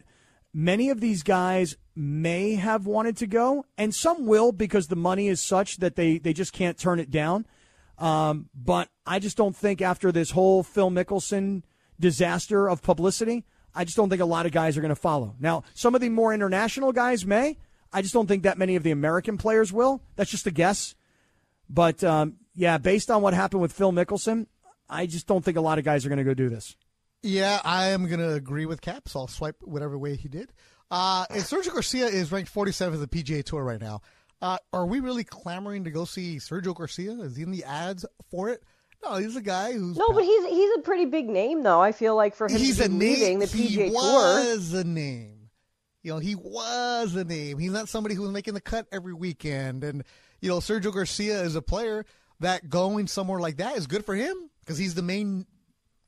[0.54, 5.28] many of these guys may have wanted to go, and some will because the money
[5.28, 7.46] is such that they, they just can't turn it down.
[7.98, 11.62] Um, but I just don't think after this whole Phil Mickelson
[11.98, 13.44] disaster of publicity,
[13.74, 15.34] I just don't think a lot of guys are going to follow.
[15.40, 17.58] Now, some of the more international guys may.
[17.92, 20.02] I just don't think that many of the American players will.
[20.16, 20.94] That's just a guess.
[21.70, 24.46] But um, yeah, based on what happened with Phil Mickelson,
[24.88, 26.76] I just don't think a lot of guys are going to go do this.
[27.22, 30.52] Yeah, I am going to agree with Kap, so I'll swipe whatever way he did.
[30.90, 34.02] Uh, and Sergio Garcia is ranked 47th of the PGA Tour right now.
[34.40, 37.12] Uh, are we really clamoring to go see Sergio Garcia?
[37.12, 38.62] Is he in the ads for it?
[39.02, 41.80] No, he's a guy who's No, but he's he's a pretty big name though.
[41.80, 43.40] I feel like for him he's a name.
[43.40, 43.94] the he PGA Tour.
[43.94, 45.50] was a name.
[46.02, 47.58] You know, he was a name.
[47.58, 49.84] He's not somebody who was making the cut every weekend.
[49.84, 50.04] And
[50.40, 52.04] you know, Sergio Garcia is a player
[52.40, 55.46] that going somewhere like that is good for him because he's the main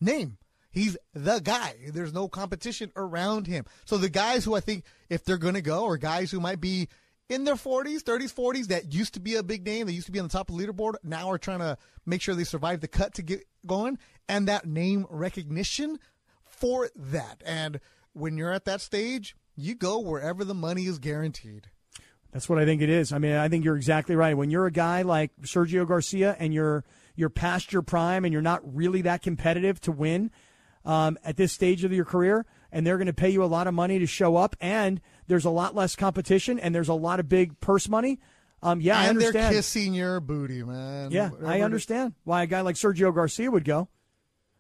[0.01, 0.39] name.
[0.71, 1.75] He's the guy.
[1.93, 3.65] There's no competition around him.
[3.85, 6.61] So the guys who I think if they're going to go or guys who might
[6.61, 6.89] be
[7.29, 10.13] in their 40s, 30s, 40s that used to be a big name, they used to
[10.13, 12.81] be on the top of the leaderboard, now are trying to make sure they survive
[12.81, 13.99] the cut to get going
[14.29, 15.99] and that name recognition
[16.45, 17.43] for that.
[17.45, 17.81] And
[18.13, 21.69] when you're at that stage, you go wherever the money is guaranteed.
[22.33, 23.13] That's what I think it is.
[23.13, 24.37] I mean, I think you're exactly right.
[24.37, 26.85] When you're a guy like Sergio Garcia and you're
[27.17, 30.31] you're past your prime and you're not really that competitive to win
[30.89, 33.67] um, at this stage of your career, and they're going to pay you a lot
[33.67, 37.21] of money to show up, and there's a lot less competition, and there's a lot
[37.21, 38.19] of big purse money.
[38.63, 41.11] Um, yeah, I and they're kissing your booty, man.
[41.11, 43.89] Yeah, Whatever I understand why a guy like Sergio Garcia would go.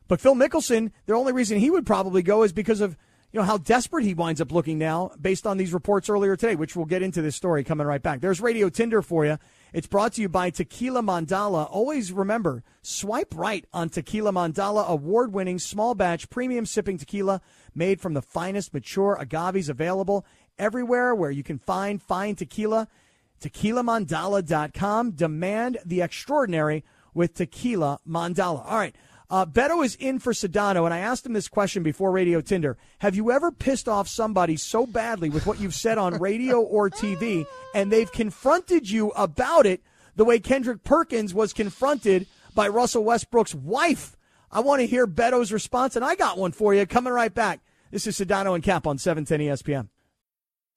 [0.06, 2.96] But Phil Mickelson, the only reason he would probably go is because of
[3.32, 6.56] you know how desperate he winds up looking now, based on these reports earlier today,
[6.56, 8.20] which we'll get into this story coming right back.
[8.20, 9.38] There's Radio Tinder for you.
[9.72, 11.68] It's brought to you by Tequila Mandala.
[11.70, 17.42] Always remember, swipe right on Tequila Mandala, award-winning small batch premium sipping tequila
[17.74, 20.24] made from the finest mature agaves available
[20.58, 22.88] everywhere where you can find fine tequila.
[23.42, 25.12] TequilaMandala.com.
[25.12, 28.64] Demand the extraordinary with Tequila Mandala.
[28.64, 28.96] All right.
[29.30, 32.78] Uh, Beto is in for Sedano, and I asked him this question before Radio Tinder.
[33.00, 36.88] Have you ever pissed off somebody so badly with what you've said on radio or
[36.88, 39.82] TV, and they've confronted you about it
[40.16, 44.16] the way Kendrick Perkins was confronted by Russell Westbrook's wife?
[44.50, 47.60] I want to hear Beto's response, and I got one for you coming right back.
[47.90, 49.88] This is Sedano and Kap on E 710 ESPN.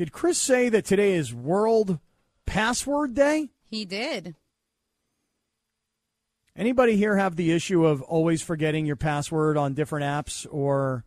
[0.00, 1.98] Did Chris say that today is World
[2.46, 3.50] Password Day?
[3.66, 4.34] He did.
[6.56, 11.04] Anybody here have the issue of always forgetting your password on different apps or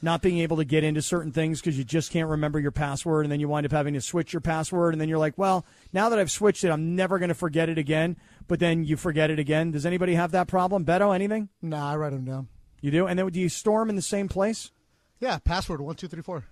[0.00, 3.24] not being able to get into certain things because you just can't remember your password
[3.24, 5.66] and then you wind up having to switch your password and then you're like, well,
[5.92, 8.16] now that I've switched it, I'm never going to forget it again.
[8.46, 9.72] But then you forget it again.
[9.72, 10.84] Does anybody have that problem?
[10.84, 11.48] Beto, anything?
[11.60, 12.46] Nah, I write them down.
[12.80, 13.08] You do?
[13.08, 14.70] And then do you store them in the same place?
[15.18, 16.44] Yeah, password one two three four.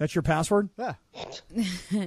[0.00, 0.70] That's your password?
[0.78, 0.94] Yeah.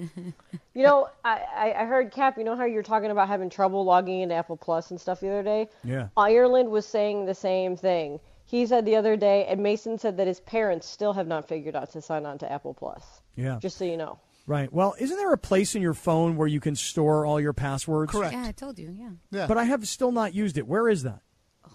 [0.76, 2.36] You know, I, I I heard Kap.
[2.40, 5.30] You know how you're talking about having trouble logging into Apple Plus and stuff the
[5.30, 5.70] other day.
[5.84, 6.08] Yeah.
[6.18, 8.20] Ireland was saying the same thing.
[8.48, 11.76] He said the other day, and Mason said that his parents still have not figured
[11.76, 13.04] out to sign on to Apple Plus.
[13.36, 13.60] Yeah.
[13.62, 14.18] Just so you know.
[14.48, 14.74] Right.
[14.74, 18.12] Well, isn't there a place in your phone where you can store all your passwords?
[18.12, 18.34] Correct.
[18.34, 18.90] Yeah, I told you.
[18.98, 19.10] Yeah.
[19.30, 19.46] Yeah.
[19.46, 20.66] But I have still not used it.
[20.66, 21.20] Where is that?
[21.68, 21.72] Oh,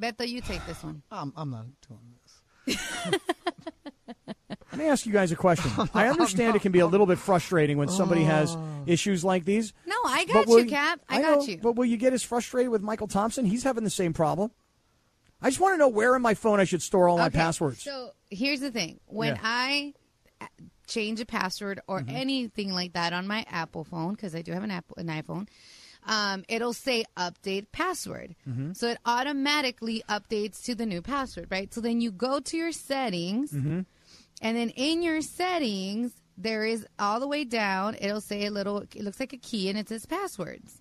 [0.00, 1.02] Beto, you take this one.
[1.10, 2.14] I'm, I'm not doing
[2.66, 3.20] this.
[4.78, 5.72] Let me ask you guys a question.
[5.94, 8.56] I understand it can be a little bit frustrating when somebody has
[8.86, 9.72] issues like these.
[9.86, 11.00] No, I got will you, Kap.
[11.08, 11.58] I, know, got you.
[11.58, 13.44] But will you get as frustrated with Michael Thompson?
[13.44, 14.52] He's having the same problem.
[15.42, 17.82] I just want to know where in my phone I should store all my passwords.
[17.82, 19.40] So here's the thing: when Yeah.
[19.42, 19.94] I
[20.40, 20.46] uh,
[20.86, 22.14] change a password or Mm-hmm.
[22.14, 25.48] anything like that on my Apple phone, because I do have an Apple an iPhone,
[26.06, 28.36] um, it'll say update password.
[28.48, 28.74] Mm-hmm.
[28.74, 31.74] So it automatically updates to the new password, right?
[31.74, 33.80] So then you go to your settings, Mm-hmm.
[34.42, 37.96] And then in your settings there is all the way down.
[38.00, 38.78] It'll say a little.
[38.94, 40.80] It looks like a key, and it says passwords.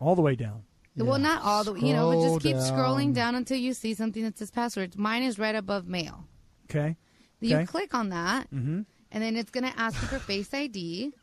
[0.00, 0.62] all the way down.
[0.96, 3.32] Well, not all the you know, but just keep Scroll scrolling down.
[3.32, 4.98] down until you see something that says passwords.
[4.98, 6.26] Mine is right above mail.
[6.68, 6.96] Okay.
[7.40, 7.64] You Okay.
[7.66, 8.84] click on that, Mhm.
[9.10, 11.12] and then it's going to ask you for Face ID.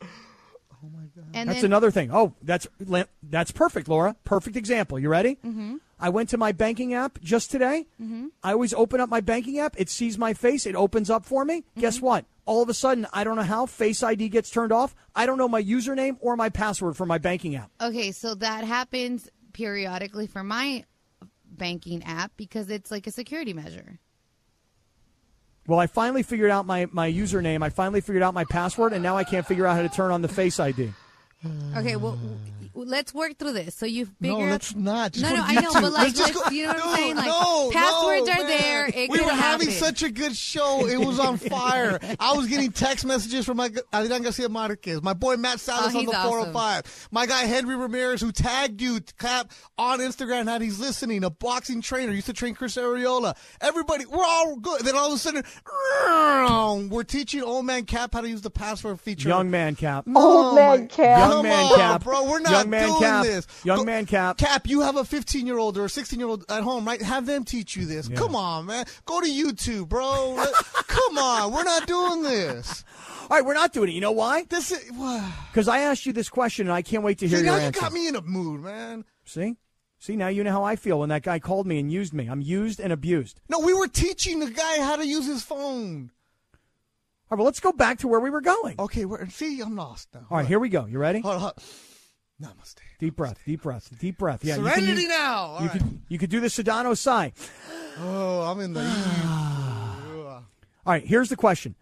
[0.80, 1.24] Oh my god!
[1.34, 2.10] And That's then, another thing.
[2.12, 2.68] Oh, that's
[3.22, 4.14] that's perfect, Laura.
[4.24, 4.96] Perfect example.
[5.00, 5.34] You ready?
[5.44, 5.78] Mm-hmm.
[6.00, 7.86] I went to my banking app just today.
[8.00, 8.28] Mm-hmm.
[8.42, 9.74] I always open up my banking app.
[9.78, 10.66] It sees my face.
[10.66, 11.60] It opens up for me.
[11.60, 11.80] Mm-hmm.
[11.80, 12.24] Guess what?
[12.44, 14.94] All of a sudden, I don't know how Face ID gets turned off.
[15.14, 17.70] I don't know my username or my password for my banking app.
[17.80, 20.84] Okay, so that happens periodically for my
[21.44, 23.98] banking app because it's like a security measure.
[25.66, 27.62] Well, I finally figured out my, my username.
[27.62, 30.10] I finally figured out my password, and now I can't figure out how to turn
[30.10, 30.94] on the Face ID.
[31.76, 32.18] Okay, well,
[32.74, 33.74] let's work through this.
[33.76, 34.50] So you figure No, out.
[34.50, 35.12] let's not.
[35.12, 35.80] Just no, no, I know, YouTube.
[35.82, 37.16] but like, Let's just let's- go- you know what I'm saying?
[37.16, 38.46] Like, no, passwords no, are man.
[38.48, 38.86] there.
[38.88, 40.86] It we could were having such a good show.
[40.86, 42.00] It was on fire.
[42.18, 45.98] I was getting text messages from my Adrian Garcia Marquez, my boy Matt Salas Oh,
[45.98, 46.52] on he's the oh awesome.
[46.52, 51.22] 405, my guy Henry Ramirez who tagged you Kap on Instagram that he's listening.
[51.24, 53.36] A boxing trainer used to train Chris Arreola.
[53.60, 54.80] Everybody, we're all good.
[54.82, 55.44] Then all of a sudden,
[56.90, 59.28] we're teaching old man Kap how to use the password feature.
[59.28, 60.06] Young man Kap.
[60.06, 61.27] No, Old man my- Kap.
[61.28, 62.04] Young Come man on, Kap.
[62.04, 62.24] bro.
[62.30, 63.24] We're not Young man doing Kap.
[63.24, 63.46] this.
[63.64, 64.38] Young Go- man Kap.
[64.38, 67.00] Kap, you have a 15 year old or a 16 year old at home, right?
[67.02, 68.08] Have them teach you this.
[68.08, 68.84] Come on, man.
[69.04, 70.42] Go to YouTube, bro.
[70.86, 71.52] Come on.
[71.52, 72.84] We're not doing this.
[73.30, 73.92] All right, we're not doing it.
[73.92, 74.44] You know why?
[74.44, 74.90] This is.
[75.52, 77.64] Because I asked you this question, and I can't wait to hear See, your now
[77.66, 79.04] you got me in a mood, man.
[79.26, 79.56] See?
[79.98, 82.26] See, now you know how I feel when that guy called me and used me.
[82.28, 83.40] I'm used and abused.
[83.48, 86.10] No, we were teaching the guy how to use his phone.
[87.30, 88.76] All right, well, let's go back to where we were going.
[88.78, 90.26] Okay, we're, see, I'm lost now.
[90.30, 90.86] All right, here we go.
[90.86, 91.20] You ready?
[91.20, 91.52] Hold on.
[92.42, 92.76] Namaste.
[92.98, 94.44] Deep breath, deep breath, deep breath.
[94.44, 95.34] Yeah, you can Serenity now.
[95.36, 95.78] All You right.
[95.78, 97.32] could you could do the Sedano sigh.
[97.98, 98.80] Oh, I'm in the.
[100.86, 101.74] All right, here's the question.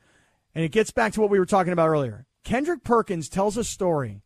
[0.54, 2.26] And it gets back to what we were talking about earlier.
[2.42, 4.22] Kendrick Perkins tells a story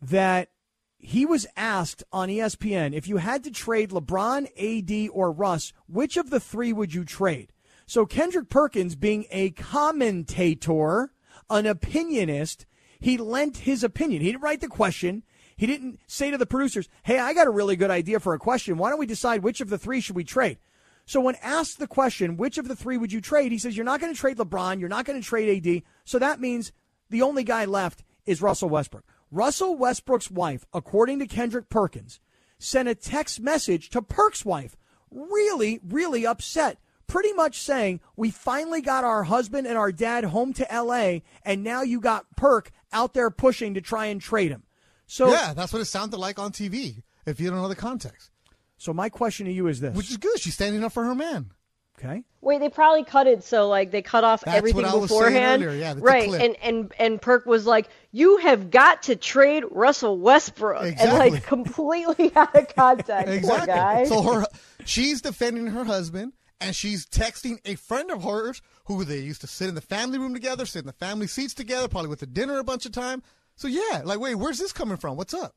[0.00, 0.48] that
[0.96, 6.16] he was asked on ESPN if you had to trade LeBron, AD, or Russ, which
[6.16, 7.52] of the three would you trade?
[7.88, 11.10] So Kendrick Perkins, being a commentator,
[11.48, 12.66] an opinionist,
[13.00, 14.20] he lent his opinion.
[14.20, 15.22] He didn't write the question.
[15.56, 18.38] He didn't say to the producers, "Hey, I got a really good idea for a
[18.38, 18.76] question.
[18.76, 20.58] Why don't we decide which of the three should we trade?"
[21.06, 23.52] So when asked the question, which of the three would you trade?
[23.52, 24.78] He says, You're not going to trade LeBron.
[24.78, 25.82] You're not going to trade AD.
[26.04, 26.70] So that means
[27.08, 29.04] the only guy left is Russell Westbrook.
[29.30, 32.20] Russell Westbrook's wife, according to Kendrick Perkins,
[32.58, 34.76] sent a text message to Perk's wife,
[35.10, 36.78] really, really upset,
[37.08, 41.64] pretty much saying, We finally got our husband and our dad home to LA, and
[41.64, 44.62] now you got Perk out there pushing to try and trade him.
[45.06, 47.02] So yeah, that's what it sounded like on TV.
[47.26, 48.30] If you don't know the context,
[48.78, 49.94] So my question to you is this.
[49.96, 50.38] which is good.
[50.38, 51.50] She's standing up for her man.
[51.98, 52.22] Okay.
[52.40, 55.10] Wait, they probably cut it so like they cut off That's everything what I was
[55.10, 55.64] saying beforehand.
[55.64, 56.28] earlier, yeah, that's a right.
[56.28, 56.40] clip.
[56.42, 61.42] And and and Perk was like, "You have got to trade Russell Westbrook," and like
[61.44, 63.26] completely out of context.
[63.26, 63.66] Poor Exactly.
[63.74, 64.04] guy.
[64.04, 64.46] So her,
[64.84, 69.46] she's defending her husband, and she's texting a friend of hers who they used to
[69.46, 72.26] sit in the family room together, sit in the family seats together, probably with the
[72.26, 73.22] dinner a bunch of time.
[73.56, 75.16] So yeah, like, wait, where's this coming from?
[75.16, 75.54] What's up?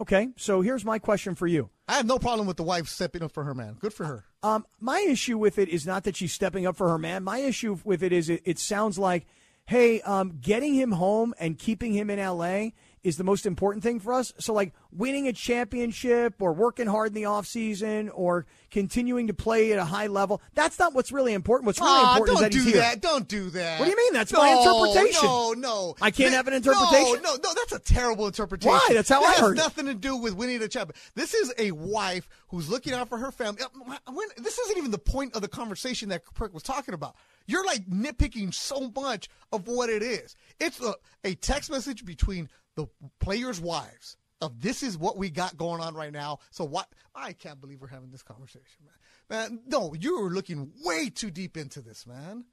[0.00, 0.30] Okay.
[0.36, 1.70] So here's my question for you.
[1.86, 3.76] I have no problem with the wife stepping up for her man.
[3.78, 4.24] Good for her.
[4.42, 7.22] Um, my issue with it is not that she's stepping up for her man.
[7.22, 9.26] My issue with it is it, it sounds like,
[9.66, 12.70] hey, um, getting him home and keeping him in LA
[13.04, 14.32] is the most important thing for us.
[14.38, 19.72] So like winning a championship or working hard in the offseason or continuing to play
[19.72, 21.66] at a high level, that's not what's really important.
[21.66, 22.80] What's really Aw, important don't is that he's do here.
[22.80, 23.00] that.
[23.00, 23.78] Don't do that.
[23.80, 24.12] What do you mean?
[24.12, 25.24] That's no, my interpretation.
[25.28, 25.94] No, no.
[26.00, 27.22] I can't have an interpretation?
[27.22, 27.54] No, no, no.
[27.54, 28.70] That's a terrible interpretation.
[28.70, 28.88] Why?
[28.94, 29.60] That's how That I has heard it.
[29.62, 30.96] nothing to do with winning a championship.
[31.14, 33.62] This is a wife who's looking out for her family.
[33.62, 37.16] Uh, when- This isn't even the point of the conversation that Perk was talking about.
[37.46, 40.36] You're like nitpicking so much of what it is.
[40.60, 40.94] It's a,
[41.24, 42.86] a text message between the
[43.20, 46.38] players' wives of this is what we got going on right now.
[46.50, 46.88] So what?
[47.14, 49.50] I can't believe we're having this conversation, man.
[49.50, 52.44] Man, no, you were looking way too deep into this, man.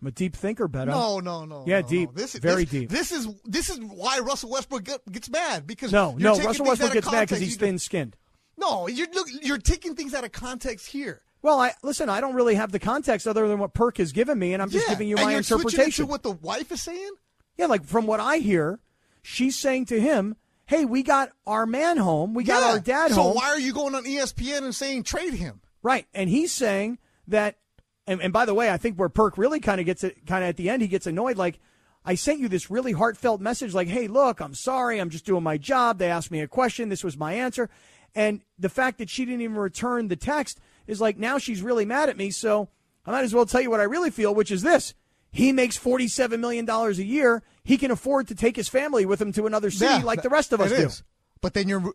[0.00, 0.86] I'm a deep thinker, Beto.
[0.86, 1.64] No, no, no.
[1.66, 2.08] Yeah, no, deep.
[2.10, 2.14] No.
[2.14, 2.90] This is Very this, deep.
[2.90, 6.44] This is this is why Russell Westbrook get, gets mad because no, you're no.
[6.44, 8.16] Russell Westbrook gets mad because he's thin skinned.
[8.56, 11.22] No, you're look, you're taking things out of context here.
[11.42, 12.08] Well, I listen.
[12.08, 14.70] I don't really have the context other than what Perk has given me, and I'm
[14.70, 16.06] just Yeah, giving you and my you're interpretation.
[16.06, 17.10] to what the wife is saying.
[17.56, 18.80] Yeah, like from what I hear,
[19.22, 22.34] she's saying to him, "Hey, we got our man home.
[22.34, 22.70] We got Yeah.
[22.72, 25.60] our dad so home." So why are you going on ESPN and saying trade him?
[25.82, 26.98] Right, and he's saying
[27.28, 27.56] that.
[28.04, 30.42] And, and by the way, I think where Perk really kind of gets it, kind
[30.42, 31.36] of at the end, he gets annoyed.
[31.36, 31.60] Like,
[32.04, 34.98] I sent you this really heartfelt message, like, "Hey, look, I'm sorry.
[34.98, 35.98] I'm just doing my job.
[35.98, 36.88] They asked me a question.
[36.88, 37.70] This was my answer."
[38.14, 40.58] And the fact that she didn't even return the text
[40.88, 42.30] is like now she's really mad at me.
[42.32, 42.68] So
[43.06, 44.94] I might as well tell you what I really feel, which is this:
[45.32, 47.42] he makes forty-seven million dollars a year.
[47.64, 50.28] He can afford to take his family with him to another city, Yeah, like the
[50.28, 50.76] rest of us do.
[50.76, 51.02] is.
[51.40, 51.92] But then you're.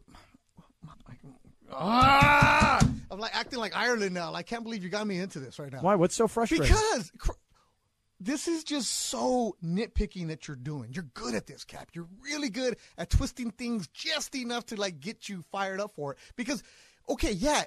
[1.72, 2.80] Ah!
[3.12, 4.34] I'm like acting like Ireland now.
[4.34, 5.80] I can't believe you got me into this right now.
[5.82, 5.96] Why?
[5.96, 6.68] What's so frustrating?
[6.68, 7.12] Because
[8.20, 10.92] this is just so nitpicking that you're doing.
[10.94, 11.90] You're good at this, Kap.
[11.94, 16.14] You're really good at twisting things just enough to like get you fired up for
[16.14, 16.18] it.
[16.36, 16.64] Because,
[17.10, 17.64] okay, yeah,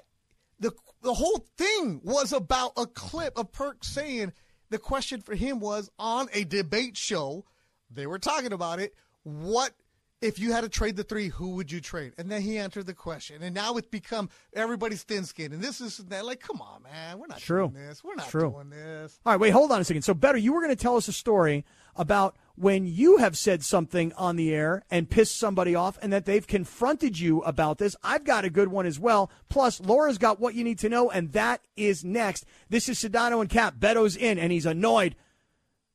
[0.59, 4.33] the the whole thing was about a clip of Perk saying
[4.71, 7.45] the question for him was on a debate show.
[7.91, 8.95] They were talking about it.
[9.23, 9.73] What
[10.21, 12.13] if you had to trade the three, who would you trade?
[12.17, 13.41] And then he answered the question.
[13.41, 15.51] And now it's become everybody's thin skin.
[15.51, 16.25] And this is that.
[16.25, 17.17] Like, come on, man.
[17.17, 17.69] We're not True.
[17.69, 18.03] doing this.
[18.03, 18.51] We're not True.
[18.51, 19.19] doing this.
[19.25, 20.03] All right, wait, hold on a second.
[20.03, 21.65] So, Beto, you were going to tell us a story
[21.95, 26.25] about when you have said something on the air and pissed somebody off and that
[26.25, 27.95] they've confronted you about this.
[28.03, 29.31] I've got a good one as well.
[29.49, 32.45] Plus, Laura's got what you need to know, and that is next.
[32.69, 33.77] This is Sedano and Kap.
[33.79, 35.15] Beto's in, and he's annoyed.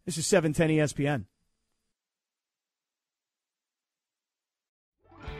[0.05, 1.25] This is 710 ESPN.